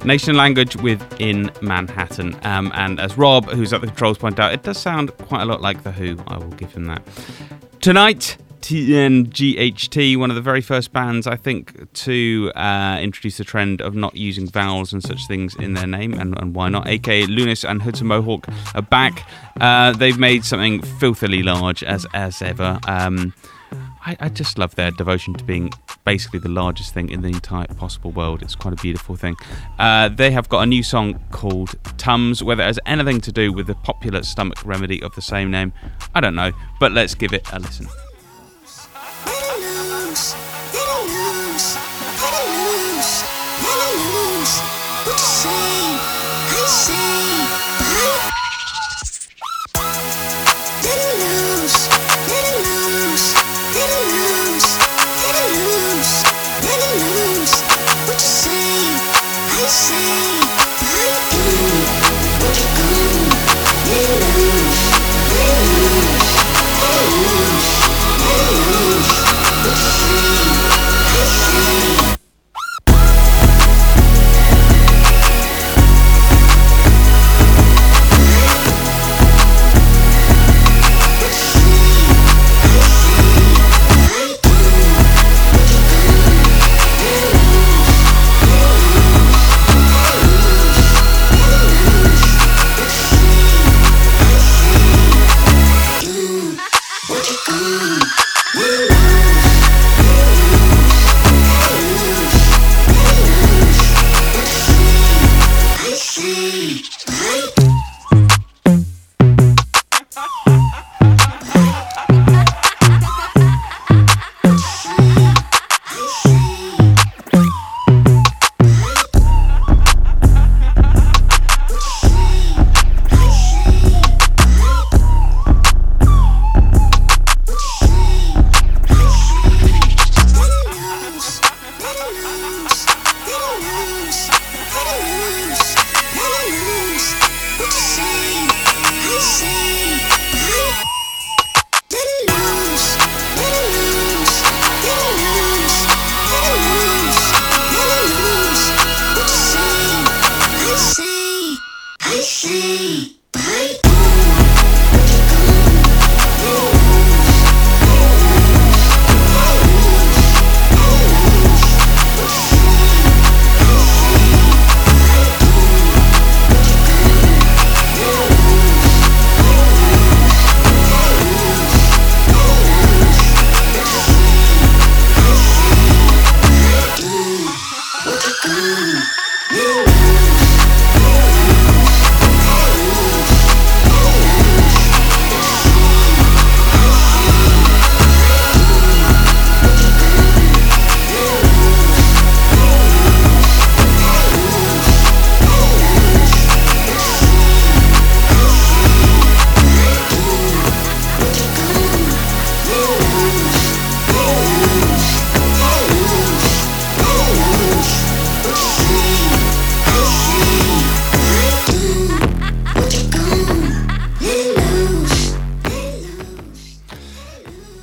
Nation 0.08 0.38
Language 0.38 0.78
within 0.78 1.52
Manhattan. 1.62 2.36
Um, 2.44 2.72
and 2.74 3.00
as 3.00 3.18
Rob, 3.18 3.46
who's 3.50 3.74
at 3.74 3.82
the 3.82 3.88
controls, 3.88 4.18
pointed 4.18 4.40
out, 4.40 4.54
it 4.54 4.64
does 4.64 4.78
sound 4.78 5.16
quite 5.18 5.42
a 5.42 5.46
lot 5.46 5.62
like 5.62 5.84
The 5.84 5.92
Who. 5.92 6.18
I 6.28 6.38
will 6.38 6.48
give 6.52 6.74
him 6.74 6.86
that. 6.86 7.02
Tonight, 7.82 8.38
TNGHT, 8.62 10.18
one 10.18 10.30
of 10.30 10.36
the 10.36 10.42
very 10.42 10.62
first 10.62 10.92
bands, 10.92 11.28
I 11.28 11.36
think, 11.36 11.92
to 11.94 12.52
uh, 12.56 13.00
introduce 13.02 13.38
the 13.38 13.44
trend 13.44 13.82
of 13.82 13.96
not 13.96 14.16
using 14.16 14.48
vowels 14.48 14.94
and 14.94 15.04
such 15.04 15.28
things 15.28 15.56
in 15.56 15.74
their 15.74 15.88
name, 15.88 16.14
and, 16.14 16.38
and 16.40 16.56
why 16.56 16.70
not? 16.70 16.88
AKA 16.88 17.28
Lunice 17.28 17.64
and 17.70 17.82
Hudson 17.82 18.08
Mohawke 18.08 18.48
are 18.76 18.82
back. 18.82 19.30
Uh, 19.60 19.92
they've 19.92 20.18
made 20.18 20.44
something 20.44 20.82
filthily 20.82 21.44
large 21.44 21.84
as 21.84 22.06
as 22.14 22.42
ever. 22.42 22.80
Um, 22.88 23.34
I, 24.08 24.16
I 24.22 24.30
just 24.30 24.58
love 24.58 24.74
their 24.76 24.90
devotion 24.92 25.34
to 25.34 25.44
being 25.44 25.70
basically 26.06 26.40
the 26.40 26.48
largest 26.48 26.94
thing 26.94 27.10
in 27.10 27.24
the 27.24 27.28
entire 27.28 27.68
possible 27.68 28.12
world. 28.12 28.42
It's 28.42 28.56
quite 28.56 28.74
a 28.74 28.82
beautiful 28.82 29.18
thing. 29.18 29.36
Uh, 29.78 30.08
they 30.08 30.32
have 30.32 30.48
got 30.48 30.62
a 30.62 30.66
new 30.66 30.82
song 30.82 31.20
called 31.32 31.76
Tums. 31.98 32.42
Whether 32.42 32.64
it 32.64 32.68
has 32.68 32.80
anything 32.86 33.20
to 33.20 33.34
do 33.34 33.52
with 33.52 33.68
the 33.68 33.76
popular 33.76 34.24
stomach 34.24 34.66
remedy 34.66 35.04
of 35.04 35.14
the 35.16 35.22
same 35.22 35.52
name, 35.52 35.74
I 36.16 36.22
don't 36.22 36.36
know. 36.36 36.54
But 36.80 36.94
let's 36.94 37.16
give 37.16 37.34
it 37.34 37.52
a 37.52 37.60
listen. 37.60 37.88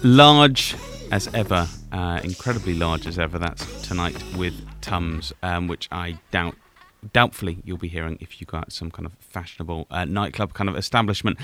Large 0.04 0.76
as 1.10 1.28
ever, 1.34 1.66
uh, 1.90 2.20
incredibly 2.22 2.74
large 2.74 3.06
as 3.06 3.18
ever. 3.18 3.38
That's 3.38 3.82
tonight 3.82 4.22
with 4.36 4.54
Tums, 4.80 5.32
um, 5.42 5.66
which 5.66 5.88
I 5.90 6.18
doubt. 6.30 6.54
Doubtfully, 7.12 7.58
you'll 7.64 7.78
be 7.78 7.88
hearing 7.88 8.18
if 8.20 8.40
you 8.40 8.46
go 8.46 8.58
out 8.58 8.72
some 8.72 8.90
kind 8.90 9.06
of 9.06 9.12
fashionable 9.20 9.86
uh, 9.90 10.04
nightclub 10.04 10.54
kind 10.54 10.68
of 10.68 10.76
establishment. 10.76 11.38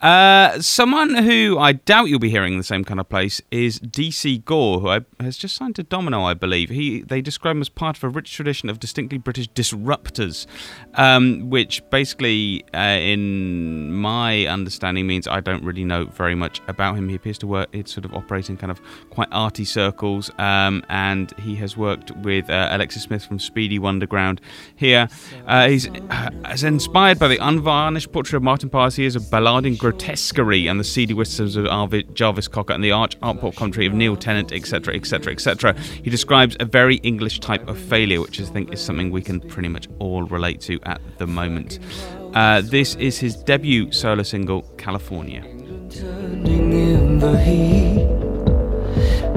Uh, 0.00 0.60
someone 0.60 1.14
who 1.14 1.58
I 1.58 1.72
doubt 1.72 2.08
you'll 2.08 2.18
be 2.18 2.30
hearing 2.30 2.54
in 2.54 2.58
the 2.58 2.64
same 2.64 2.84
kind 2.84 3.00
of 3.00 3.08
place 3.08 3.40
is 3.50 3.78
DC 3.80 4.44
Gore, 4.44 4.80
who 4.80 4.88
I, 4.88 5.00
has 5.20 5.36
just 5.36 5.56
signed 5.56 5.76
to 5.76 5.82
Domino, 5.82 6.22
I 6.22 6.34
believe. 6.34 6.70
He 6.70 7.02
they 7.02 7.20
describe 7.20 7.56
him 7.56 7.60
as 7.60 7.68
part 7.68 7.96
of 7.96 8.04
a 8.04 8.08
rich 8.08 8.32
tradition 8.32 8.68
of 8.68 8.80
distinctly 8.80 9.18
British 9.18 9.48
disruptors, 9.50 10.46
um, 10.94 11.50
which 11.50 11.82
basically, 11.90 12.64
uh, 12.74 12.98
in 13.00 13.92
my 13.92 14.46
understanding, 14.46 15.06
means 15.06 15.28
I 15.28 15.40
don't 15.40 15.64
really 15.64 15.84
know 15.84 16.06
very 16.06 16.34
much 16.34 16.60
about 16.68 16.96
him. 16.96 17.08
He 17.08 17.14
appears 17.14 17.38
to 17.38 17.46
work, 17.46 17.68
it's 17.72 17.92
sort 17.92 18.04
of 18.04 18.14
operating 18.14 18.56
kind 18.56 18.70
of 18.70 18.80
quite 19.10 19.28
arty 19.32 19.64
circles, 19.64 20.30
um, 20.38 20.84
and 20.88 21.32
he 21.38 21.54
has 21.56 21.76
worked 21.76 22.10
with 22.16 22.48
uh, 22.50 22.68
Alexis 22.72 23.02
Smith 23.02 23.24
from 23.24 23.38
Speedy 23.38 23.78
Wunderground 23.78 24.38
here. 24.74 24.95
Uh, 25.46 25.68
he's 25.68 25.88
uh, 25.88 26.30
as 26.44 26.64
inspired 26.64 27.18
by 27.18 27.28
the 27.28 27.38
unvarnished 27.38 28.12
portrait 28.12 28.36
of 28.36 28.42
Martin 28.42 28.70
Parr, 28.70 28.90
he 28.90 29.04
is 29.04 29.16
a 29.16 29.20
ballading 29.20 29.78
grotesquerie 29.78 30.66
and 30.66 30.80
the 30.80 30.84
seedy 30.84 31.14
wisdoms 31.14 31.56
of 31.56 31.64
Arvi- 31.66 32.12
Jarvis 32.14 32.48
Cocker 32.48 32.72
and 32.72 32.82
the 32.82 32.92
arch 32.92 33.16
art 33.22 33.40
pop 33.40 33.54
commentary 33.54 33.86
of 33.86 33.92
Neil 33.92 34.16
Tennant, 34.16 34.52
etc., 34.52 34.94
etc., 34.94 35.32
etc. 35.32 35.74
He 36.02 36.10
describes 36.10 36.56
a 36.60 36.64
very 36.64 36.96
English 36.96 37.40
type 37.40 37.68
of 37.68 37.78
failure, 37.78 38.20
which 38.20 38.40
I 38.40 38.44
think 38.44 38.72
is 38.72 38.80
something 38.80 39.10
we 39.10 39.22
can 39.22 39.40
pretty 39.40 39.68
much 39.68 39.88
all 39.98 40.24
relate 40.24 40.60
to 40.62 40.80
at 40.84 41.00
the 41.18 41.26
moment. 41.26 41.78
Uh, 42.34 42.60
this 42.60 42.94
is 42.96 43.18
his 43.18 43.36
debut 43.36 43.90
solo 43.92 44.22
single, 44.22 44.62
California. 44.76 45.44
In. 45.44 47.20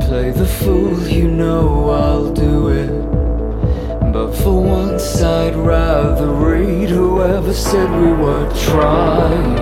Play 0.01 0.32
the 0.32 0.45
fool, 0.45 1.07
you 1.07 1.28
know 1.28 1.89
I'll 1.89 2.34
do 2.34 2.70
it. 2.70 3.18
But 4.12 4.34
for 4.34 4.60
once, 4.60 5.22
I'd 5.22 5.55
rather 5.55 6.28
read 6.28 6.89
whoever 6.89 7.53
said 7.53 7.91
we 7.91 8.12
were 8.12 8.51
trying. 8.55 9.55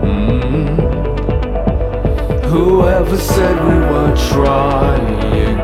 Mm. 0.00 0.78
Whoever 2.44 3.16
said 3.16 3.56
we 3.64 3.78
were 3.92 4.14
trying. 4.30 5.58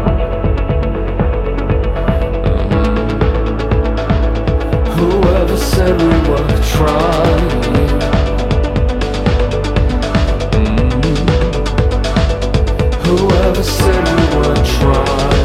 Whoever 4.99 5.57
said 5.57 6.01
we 6.01 6.19
were 6.29 6.63
trying? 6.75 7.49
Mm. 10.59 11.05
Whoever 13.07 13.63
said 13.63 14.05
we 14.09 14.25
were 14.37 14.65
trying? 14.65 15.42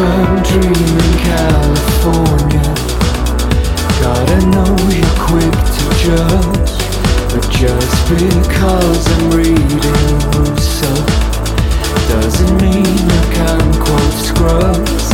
If 0.00 0.06
I'm 0.06 0.42
dreaming 0.42 1.16
California, 1.28 2.68
gotta 4.00 4.38
know 4.46 4.72
you're 4.88 5.18
quick 5.28 5.56
to 5.76 5.84
judge. 6.00 6.72
But 7.30 7.44
just 7.50 8.08
because 8.08 9.02
I'm 9.14 9.30
reading 9.30 10.16
Russo, 10.32 10.94
doesn't 12.08 12.54
mean 12.62 13.00
I 13.10 13.24
can 13.36 13.66
quote 13.84 14.16
Scrubs. 14.24 15.06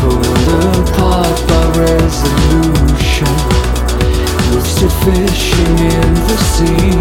Pulled 0.00 0.48
apart 0.84 1.36
by 1.48 1.64
resolution, 1.80 3.34
used 4.52 4.78
to 4.80 4.88
fishing 5.04 5.78
in 5.96 6.14
the 6.28 6.38
sea. 6.52 6.96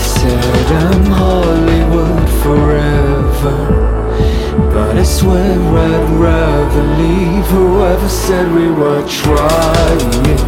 Said 0.00 0.66
I'm 0.72 1.04
Hollywood 1.06 2.28
forever. 2.42 3.97
But 4.58 4.96
I 4.98 5.02
swear 5.04 5.54
I'd 5.54 6.10
rather 6.18 6.82
leave 6.82 7.46
whoever 7.46 8.08
said 8.08 8.52
we 8.52 8.68
were 8.68 9.06
trying. 9.06 10.38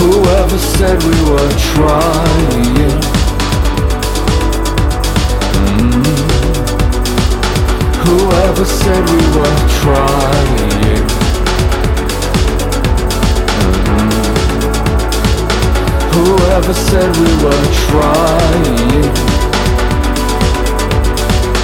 Whoever 0.00 0.58
said 0.58 1.02
we 1.02 1.16
were 1.30 1.52
trying. 1.74 3.15
Whoever 8.06 8.64
said 8.64 9.02
we 9.10 9.20
were 9.36 9.58
trying? 9.82 11.06
Mhm. 13.62 14.10
Whoever 16.14 16.74
said 16.74 17.16
we 17.16 17.30
were 17.44 17.66
trying? 17.86 19.10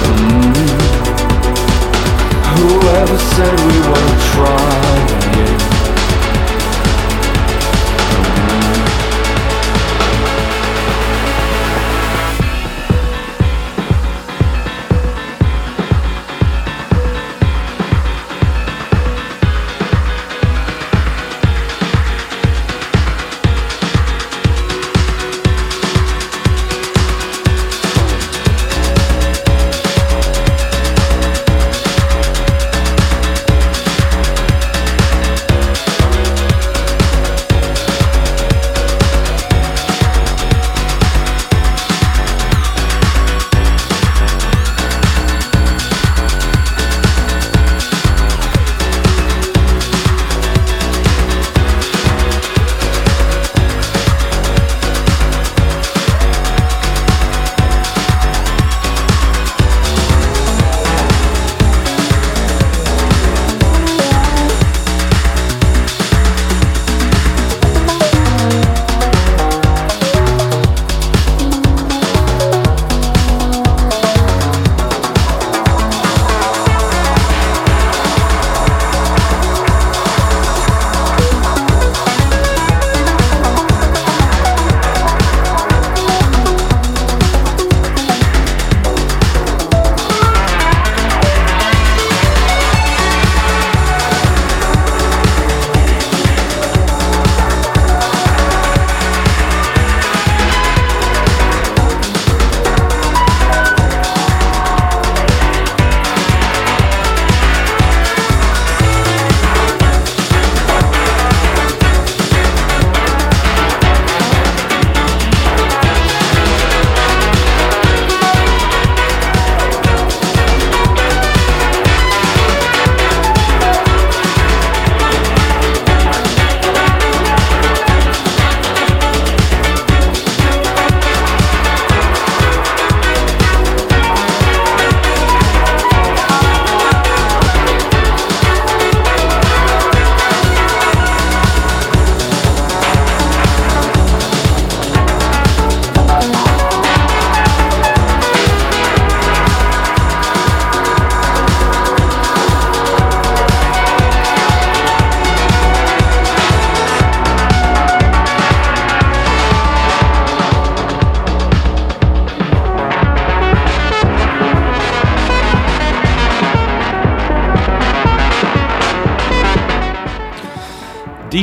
Mhm. 0.09 0.67
Whoever 2.57 3.17
said 3.35 3.55
we 3.67 3.77
were 3.89 4.13
trying? 4.33 5.72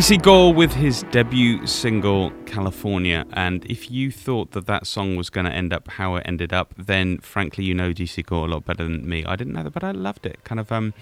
DC 0.01 0.23
Gore 0.23 0.55
with 0.55 0.73
his 0.73 1.03
debut 1.11 1.67
single 1.67 2.31
California, 2.47 3.27
and 3.35 3.67
if 3.67 3.91
you 3.91 4.11
thought 4.11 4.53
that 4.53 4.65
that 4.65 4.87
song 4.87 5.15
was 5.15 5.29
going 5.29 5.45
to 5.45 5.53
end 5.53 5.75
up 5.75 5.89
how 5.89 6.17
it 6.17 6.23
ended 6.25 6.55
up, 6.55 6.73
then 6.79 7.19
frankly 7.19 7.65
you 7.65 7.75
know 7.75 7.93
DC 7.93 8.25
Gore 8.25 8.47
a 8.47 8.51
lot 8.51 8.65
better 8.65 8.83
than 8.83 9.07
me. 9.07 9.27
I 9.27 9.37
didn't 9.37 9.53
know 9.53 9.63
that, 9.63 9.73
but 9.73 9.85
I 9.85 9.91
loved 9.91 10.25
it. 10.25 10.43
Kind 10.43 10.59
of 10.59 10.73
um, 10.73 10.95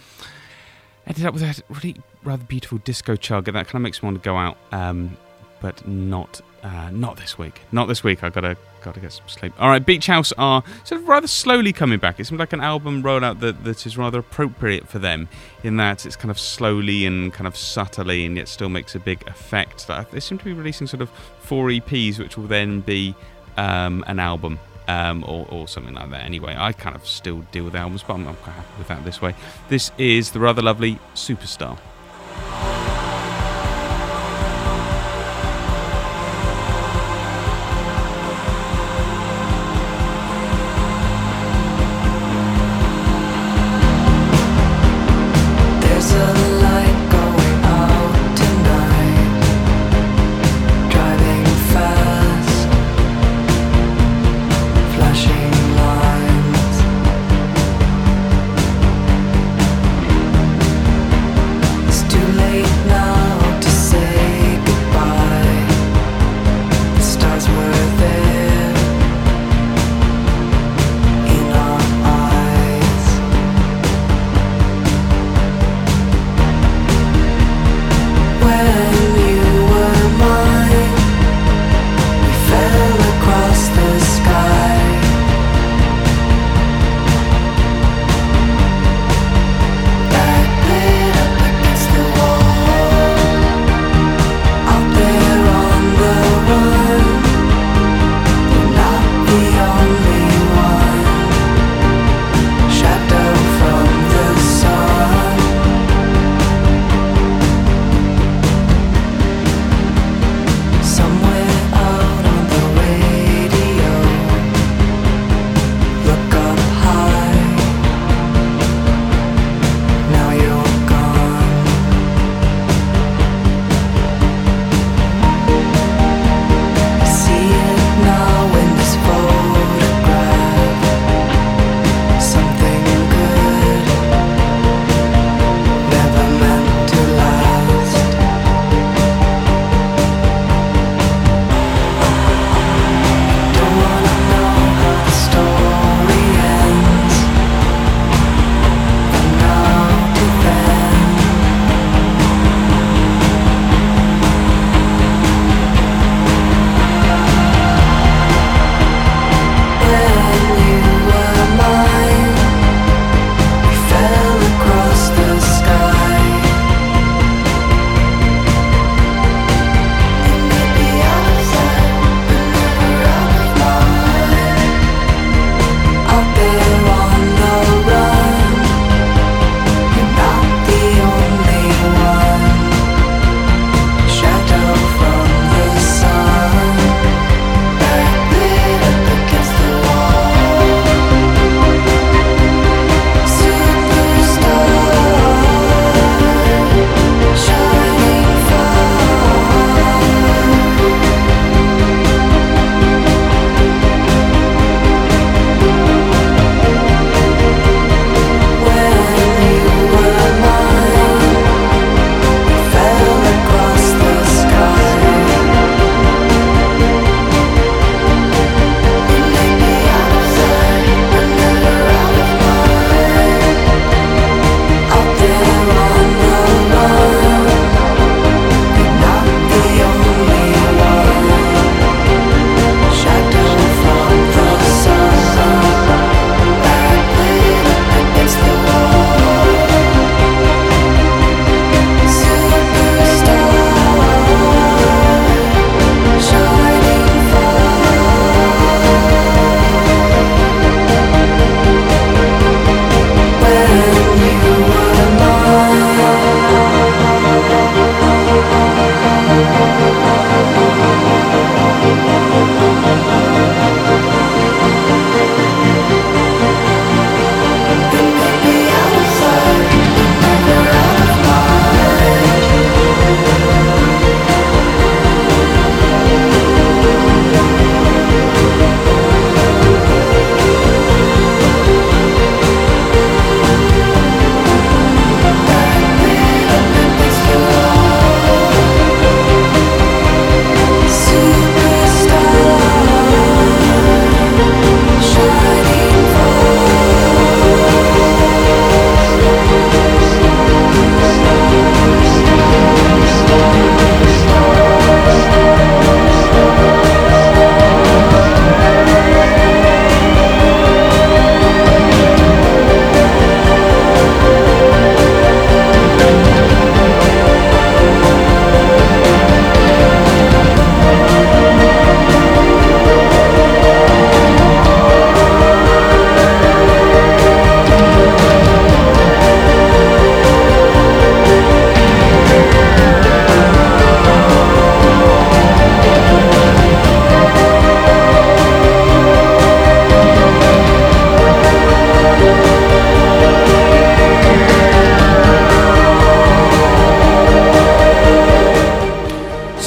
ended 1.06 1.24
up 1.24 1.32
with 1.32 1.44
a 1.44 1.62
really 1.68 1.94
rather 2.24 2.42
beautiful 2.42 2.78
disco 2.78 3.14
chug, 3.14 3.46
and 3.46 3.56
that 3.56 3.66
kind 3.66 3.76
of 3.76 3.82
makes 3.82 4.02
me 4.02 4.08
want 4.08 4.20
to 4.20 4.24
go 4.24 4.36
out, 4.36 4.58
um, 4.72 5.16
but 5.60 5.86
not 5.86 6.40
Uh, 6.64 6.90
not 6.90 7.16
this 7.18 7.38
week. 7.38 7.60
Not 7.70 7.86
this 7.86 8.02
week. 8.02 8.24
I 8.24 8.30
gotta 8.30 8.56
gotta 8.82 9.00
get 9.00 9.12
some 9.12 9.28
sleep. 9.28 9.52
All 9.58 9.68
right, 9.68 9.84
Beach 9.84 10.06
House 10.06 10.32
are 10.38 10.62
sort 10.84 11.00
of 11.00 11.08
rather 11.08 11.26
slowly 11.26 11.72
coming 11.72 11.98
back. 11.98 12.18
It 12.20 12.26
seems 12.26 12.38
like 12.38 12.52
an 12.52 12.60
album 12.60 13.02
rollout 13.02 13.40
that, 13.40 13.64
that 13.64 13.86
is 13.86 13.96
rather 13.96 14.20
appropriate 14.20 14.88
for 14.88 14.98
them, 14.98 15.28
in 15.62 15.76
that 15.76 16.06
it's 16.06 16.16
kind 16.16 16.30
of 16.30 16.38
slowly 16.38 17.06
and 17.06 17.32
kind 17.32 17.46
of 17.46 17.56
subtly, 17.56 18.24
and 18.24 18.36
yet 18.36 18.48
still 18.48 18.68
makes 18.68 18.94
a 18.94 18.98
big 18.98 19.26
effect. 19.26 19.86
They 20.10 20.20
seem 20.20 20.38
to 20.38 20.44
be 20.44 20.52
releasing 20.52 20.86
sort 20.86 21.02
of 21.02 21.10
four 21.40 21.68
EPs, 21.68 22.18
which 22.18 22.36
will 22.36 22.46
then 22.46 22.80
be 22.80 23.14
um, 23.56 24.04
an 24.06 24.18
album. 24.18 24.58
Um, 24.90 25.22
or, 25.28 25.46
or 25.50 25.68
something 25.68 25.92
like 25.92 26.08
that. 26.12 26.22
Anyway, 26.22 26.56
I 26.58 26.72
kind 26.72 26.96
of 26.96 27.06
still 27.06 27.42
deal 27.52 27.64
with 27.64 27.74
albums, 27.74 28.02
but 28.02 28.14
I'm, 28.14 28.26
I'm 28.26 28.36
quite 28.36 28.54
happy 28.54 28.78
with 28.78 28.88
that 28.88 29.04
this 29.04 29.20
way. 29.20 29.34
This 29.68 29.92
is 29.98 30.30
the 30.30 30.40
rather 30.40 30.62
lovely 30.62 30.98
Superstar. 31.14 31.78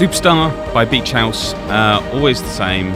Superstar 0.02 0.74
by 0.74 0.84
Beach 0.84 1.12
House. 1.12 1.54
Uh, 1.54 2.02
always 2.12 2.42
the 2.42 2.50
same, 2.50 2.92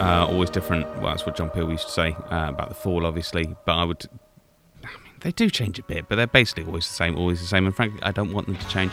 uh, 0.00 0.24
always 0.30 0.48
different. 0.48 0.86
Well, 0.98 1.10
that's 1.10 1.26
what 1.26 1.36
John 1.36 1.50
Peel 1.50 1.68
used 1.68 1.86
to 1.86 1.92
say 1.92 2.12
uh, 2.30 2.50
about 2.50 2.68
the 2.68 2.76
fall, 2.76 3.06
obviously. 3.06 3.56
But 3.66 3.72
I 3.72 3.82
would. 3.82 4.06
I 4.84 4.86
mean, 5.02 5.14
they 5.18 5.32
do 5.32 5.50
change 5.50 5.80
a 5.80 5.82
bit, 5.82 6.08
but 6.08 6.14
they're 6.14 6.28
basically 6.28 6.62
always 6.62 6.86
the 6.86 6.94
same, 6.94 7.18
always 7.18 7.40
the 7.40 7.46
same. 7.48 7.66
And 7.66 7.74
frankly, 7.74 7.98
I 8.04 8.12
don't 8.12 8.32
want 8.32 8.46
them 8.46 8.54
to 8.54 8.68
change. 8.68 8.92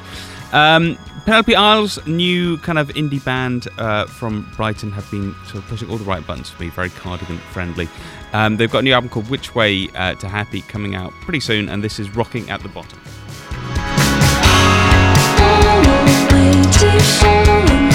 Um, 0.54 0.98
Penelope 1.26 1.56
Isles, 1.56 2.04
new 2.08 2.58
kind 2.58 2.80
of 2.80 2.88
indie 2.96 3.24
band 3.24 3.68
uh, 3.78 4.08
from 4.08 4.52
Brighton, 4.56 4.92
have 4.94 5.08
been 5.12 5.36
sort 5.44 5.58
of 5.58 5.66
pushing 5.66 5.92
all 5.92 5.98
the 5.98 6.04
right 6.04 6.26
buttons 6.26 6.50
for 6.50 6.64
me, 6.64 6.70
very 6.70 6.90
cardigan 6.90 7.38
friendly. 7.38 7.88
Um, 8.34 8.58
they've 8.58 8.72
got 8.72 8.80
a 8.80 8.82
new 8.82 8.94
album 8.94 9.12
called 9.12 9.30
Which 9.30 9.54
Way 9.54 9.88
uh, 9.94 10.16
to 10.16 10.28
Happy 10.28 10.62
coming 10.62 10.96
out 10.96 11.12
pretty 11.22 11.42
soon, 11.42 11.70
and 11.70 11.84
this 11.84 12.00
is 12.00 12.10
Rocking 12.16 12.50
at 12.50 12.64
the 12.64 12.70
Bottom. 12.70 13.00
Penelope 16.98 17.95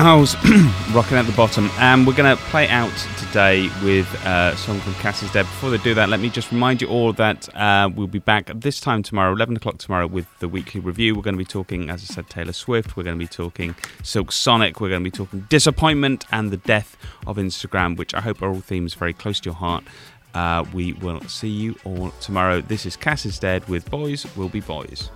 Isles 0.00 0.34
rocking 0.94 1.18
at 1.18 1.26
the 1.26 1.34
bottom, 1.36 1.70
and 1.78 2.06
we're 2.06 2.14
going 2.14 2.34
to 2.34 2.42
play 2.44 2.66
out 2.68 2.90
today 3.18 3.68
with 3.84 4.08
uh, 4.24 4.52
a 4.54 4.56
song 4.56 4.80
from 4.80 4.94
Casisdead. 4.94 5.42
Before 5.42 5.68
they 5.68 5.76
do 5.76 5.92
that, 5.92 6.08
let 6.08 6.20
me 6.20 6.30
just 6.30 6.50
remind 6.50 6.80
you 6.80 6.88
all 6.88 7.12
that 7.12 7.54
uh, 7.54 7.90
we'll 7.94 8.06
be 8.06 8.18
back 8.18 8.50
this 8.54 8.80
time 8.80 9.02
tomorrow, 9.02 9.30
11 9.32 9.56
o'clock 9.56 9.76
tomorrow, 9.76 10.06
with 10.06 10.26
the 10.38 10.48
weekly 10.48 10.80
review. 10.80 11.14
We're 11.14 11.20
going 11.20 11.34
to 11.34 11.38
be 11.38 11.44
talking, 11.44 11.90
as 11.90 12.02
I 12.02 12.14
said, 12.14 12.30
Taylor 12.30 12.54
Swift. 12.54 12.96
We're 12.96 13.02
going 13.02 13.18
to 13.18 13.22
be 13.22 13.28
talking 13.28 13.76
Silk 14.02 14.32
Sonic. 14.32 14.80
We're 14.80 14.88
going 14.88 15.04
to 15.04 15.10
be 15.10 15.14
talking 15.14 15.40
disappointment 15.50 16.24
and 16.32 16.50
the 16.50 16.56
death 16.56 16.96
of 17.26 17.36
Instagram, 17.36 17.98
which 17.98 18.14
I 18.14 18.22
hope 18.22 18.40
are 18.40 18.48
all 18.48 18.60
themes 18.60 18.94
very 18.94 19.12
close 19.12 19.38
to 19.40 19.50
your 19.50 19.56
heart. 19.56 19.84
Uh, 20.32 20.64
we 20.72 20.94
will 20.94 21.20
see 21.22 21.48
you 21.50 21.76
all 21.84 22.10
tomorrow. 22.22 22.62
This 22.62 22.86
is 22.86 22.96
Casisdead 22.96 23.68
with 23.68 23.90
Boys 23.90 24.24
Will 24.34 24.48
Be 24.48 24.60
Boys. 24.60 25.10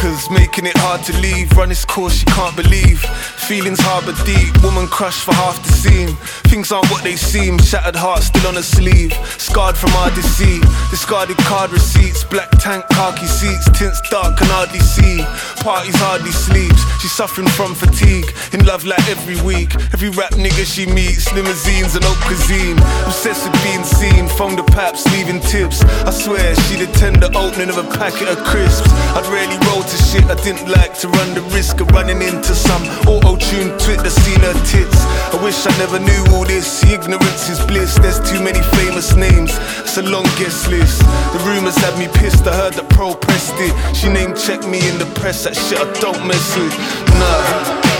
Starkers, 0.00 0.30
making 0.30 0.66
it 0.66 0.76
hard 0.76 1.02
to 1.04 1.12
leave. 1.20 1.50
Run 1.56 1.70
its 1.70 1.84
course, 1.84 2.14
she 2.14 2.24
can't 2.26 2.56
believe. 2.56 3.00
Feelings 3.48 3.80
harbor 3.80 4.14
deep, 4.24 4.62
woman 4.62 4.86
crushed 4.86 5.24
for 5.24 5.34
half 5.34 5.60
the 5.62 5.72
scene. 5.72 6.16
Things 6.50 6.72
aren't 6.72 6.90
what 6.90 7.02
they 7.02 7.16
seem, 7.16 7.58
shattered 7.58 7.96
heart 7.96 8.22
still 8.22 8.46
on 8.46 8.54
her 8.54 8.62
sleeve. 8.62 9.12
Scarred 9.38 9.76
from 9.76 9.90
our 10.00 10.10
deceit, 10.10 10.62
discarded 10.90 11.36
card 11.38 11.72
receipts, 11.72 12.24
black 12.24 12.50
tank, 12.58 12.84
khaki 12.90 13.26
seats, 13.26 13.68
tints 13.78 14.00
dark, 14.10 14.36
can 14.38 14.46
hardly 14.48 14.78
see. 14.78 15.22
Parties 15.62 15.96
hardly 15.96 16.30
sleeps, 16.30 16.80
she's 17.00 17.12
suffering 17.12 17.48
from 17.48 17.74
fatigue. 17.74 18.26
In 18.52 18.64
love 18.64 18.84
like 18.84 19.06
every 19.08 19.40
week, 19.42 19.74
every 19.92 20.10
rap 20.10 20.32
nigga 20.32 20.64
she 20.64 20.86
meets, 20.86 21.32
limousines 21.34 21.96
and 21.96 22.04
haute 22.04 22.22
cuisine. 22.24 22.78
Obsessed 23.06 23.44
with 23.50 23.62
being 23.62 23.84
seen, 23.84 24.28
phone 24.28 24.56
the 24.56 24.62
paps, 24.62 25.04
leaving 25.12 25.40
tips. 25.40 25.82
I 26.06 26.10
swear 26.10 26.54
she'd 26.70 26.82
attend 26.86 27.22
the 27.22 27.30
opening 27.36 27.68
of 27.68 27.78
a 27.78 27.86
packet 27.98 28.28
of 28.28 28.38
crisps. 28.44 28.88
I'd 29.18 29.26
rarely 29.26 29.58
roll 29.66 29.82
to 29.90 29.96
shit, 29.96 30.24
I 30.30 30.36
didn't 30.42 30.70
like 30.70 30.94
to 31.00 31.08
run 31.08 31.34
the 31.34 31.42
risk 31.50 31.80
of 31.80 31.88
running 31.90 32.22
into 32.22 32.54
some 32.54 32.82
auto-tuned 33.10 33.74
twit 33.80 33.98
that 34.06 34.10
seen 34.10 34.38
her 34.40 34.54
tits. 34.62 35.02
I 35.34 35.42
wish 35.42 35.66
I 35.66 35.76
never 35.78 35.98
knew 35.98 36.22
all 36.32 36.44
this, 36.44 36.84
ignorance 36.84 37.48
is 37.50 37.58
bliss. 37.66 37.98
There's 37.98 38.20
too 38.20 38.40
many 38.42 38.62
famous 38.78 39.16
names, 39.16 39.50
it's 39.82 39.96
a 39.98 40.02
long 40.02 40.26
guest 40.38 40.68
list. 40.70 41.02
The 41.34 41.42
rumors 41.44 41.76
had 41.76 41.98
me 41.98 42.06
pissed, 42.06 42.46
I 42.46 42.54
heard 42.54 42.74
that 42.74 42.88
pro 42.90 43.14
pressed 43.14 43.54
it. 43.58 43.74
She 43.96 44.08
name 44.08 44.34
checked 44.34 44.66
me 44.66 44.78
in 44.88 44.98
the 44.98 45.10
press, 45.18 45.44
that 45.44 45.56
shit 45.56 45.78
I 45.78 45.90
don't 45.98 46.22
mess 46.26 46.56
with. 46.56 46.74
Nah. 47.18 47.99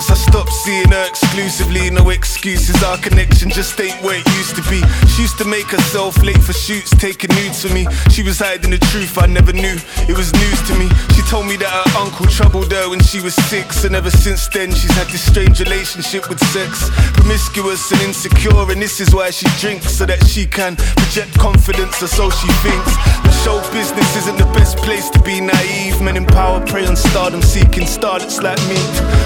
Since 0.00 0.10
I 0.10 0.30
stopped 0.30 0.52
seeing 0.52 0.90
her 0.90 1.06
exclusively. 1.08 1.88
No 1.88 2.10
excuses, 2.10 2.82
our 2.82 2.98
connection 2.98 3.48
just 3.48 3.80
ain't 3.80 3.96
where 4.02 4.18
it 4.18 4.26
used 4.36 4.54
to 4.56 4.62
be. 4.68 4.82
She 5.08 5.22
used 5.22 5.38
to 5.38 5.46
make 5.46 5.66
herself 5.66 6.22
late 6.22 6.42
for 6.42 6.52
shoots, 6.52 6.90
taking 6.90 7.34
nudes 7.34 7.64
for 7.64 7.72
me. 7.72 7.86
She 8.10 8.22
was 8.22 8.40
hiding 8.40 8.70
the 8.70 8.78
truth 8.92 9.16
I 9.16 9.26
never 9.26 9.52
knew, 9.52 9.76
it 10.04 10.16
was 10.16 10.32
news 10.34 10.60
to 10.68 10.74
me. 10.76 10.88
She 11.14 11.22
told 11.22 11.46
me 11.46 11.56
that 11.56 11.72
her 11.72 11.88
uncle 11.98 12.26
troubled 12.26 12.72
her 12.72 12.90
when 12.90 13.00
she 13.00 13.22
was 13.22 13.34
six, 13.48 13.84
and 13.84 13.96
ever 13.96 14.10
since 14.10 14.48
then 14.48 14.70
she's 14.70 14.92
had 14.92 15.06
this 15.08 15.24
strange 15.24 15.60
relationship 15.60 16.28
with 16.28 16.40
sex. 16.52 16.90
Promiscuous 17.16 17.90
and 17.92 18.02
insecure, 18.02 18.68
and 18.68 18.82
this 18.82 19.00
is 19.00 19.14
why 19.14 19.30
she 19.30 19.46
drinks, 19.60 19.96
so 19.96 20.04
that 20.04 20.20
she 20.26 20.44
can 20.44 20.76
project 20.76 21.32
confidence, 21.38 22.02
or 22.02 22.08
so 22.08 22.28
she 22.28 22.48
thinks. 22.60 22.92
But 23.24 23.32
show 23.40 23.60
business 23.72 24.16
isn't 24.16 24.36
the 24.36 24.50
best 24.52 24.76
place 24.78 25.08
to 25.10 25.20
be 25.22 25.40
naive. 25.40 26.02
Men 26.02 26.16
in 26.16 26.26
power 26.26 26.60
prey 26.66 26.84
on 26.84 26.96
stardom, 26.96 27.40
seeking 27.40 27.88
starlets 27.88 28.42
like 28.42 28.60
me. 28.68 28.76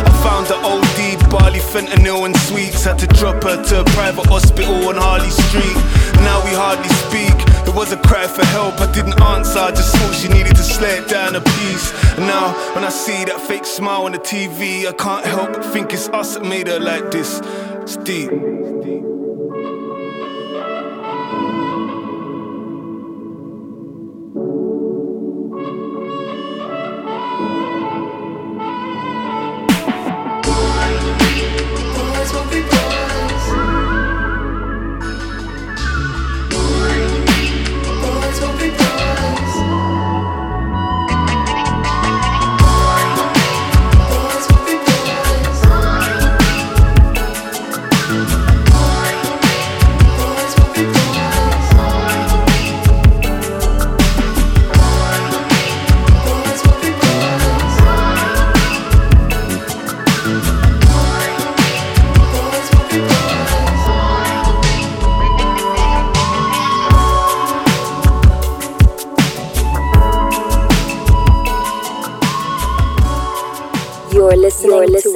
I 0.07 0.13
found 0.23 0.47
her 0.47 0.60
OD, 0.65 1.31
barley, 1.31 1.59
fentanyl, 1.59 2.27
and 2.27 2.37
sweets. 2.49 2.85
Had 2.85 2.99
to 2.99 3.07
drop 3.07 3.43
her 3.45 3.63
to 3.65 3.81
a 3.81 3.85
private 3.97 4.27
hospital 4.27 4.89
on 4.89 4.97
Harley 4.97 5.31
Street. 5.31 5.77
Now 6.23 6.45
we 6.45 6.53
hardly 6.53 6.89
speak. 7.07 7.37
It 7.67 7.75
was 7.75 7.93
a 7.93 7.97
cry 7.99 8.27
for 8.27 8.45
help, 8.47 8.81
I 8.81 8.91
didn't 8.93 9.21
answer. 9.21 9.59
I 9.59 9.71
just 9.71 9.95
thought 9.97 10.15
she 10.15 10.29
needed 10.29 10.57
to 10.57 10.63
slay 10.63 11.05
down 11.07 11.37
a 11.37 11.41
piece. 11.41 11.93
Now, 12.19 12.53
when 12.75 12.85
I 12.85 12.91
see 12.91 13.25
that 13.25 13.41
fake 13.41 13.65
smile 13.65 14.03
on 14.03 14.13
the 14.13 14.19
TV, 14.19 14.87
I 14.87 14.93
can't 14.93 15.25
help 15.25 15.53
but 15.53 15.65
think 15.65 15.93
it's 15.93 16.09
us 16.09 16.35
that 16.35 16.45
made 16.45 16.67
her 16.69 16.81
like 16.81 17.11
this. 17.11 17.41
It's 17.83 17.97
deep. 17.97 18.60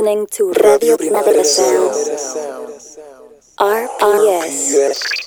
Listening, 0.04 0.26
to 0.30 0.52
Radio 0.62 0.96
Primavera 0.96 1.44
Sound. 1.44 1.94
RPS. 3.58 5.23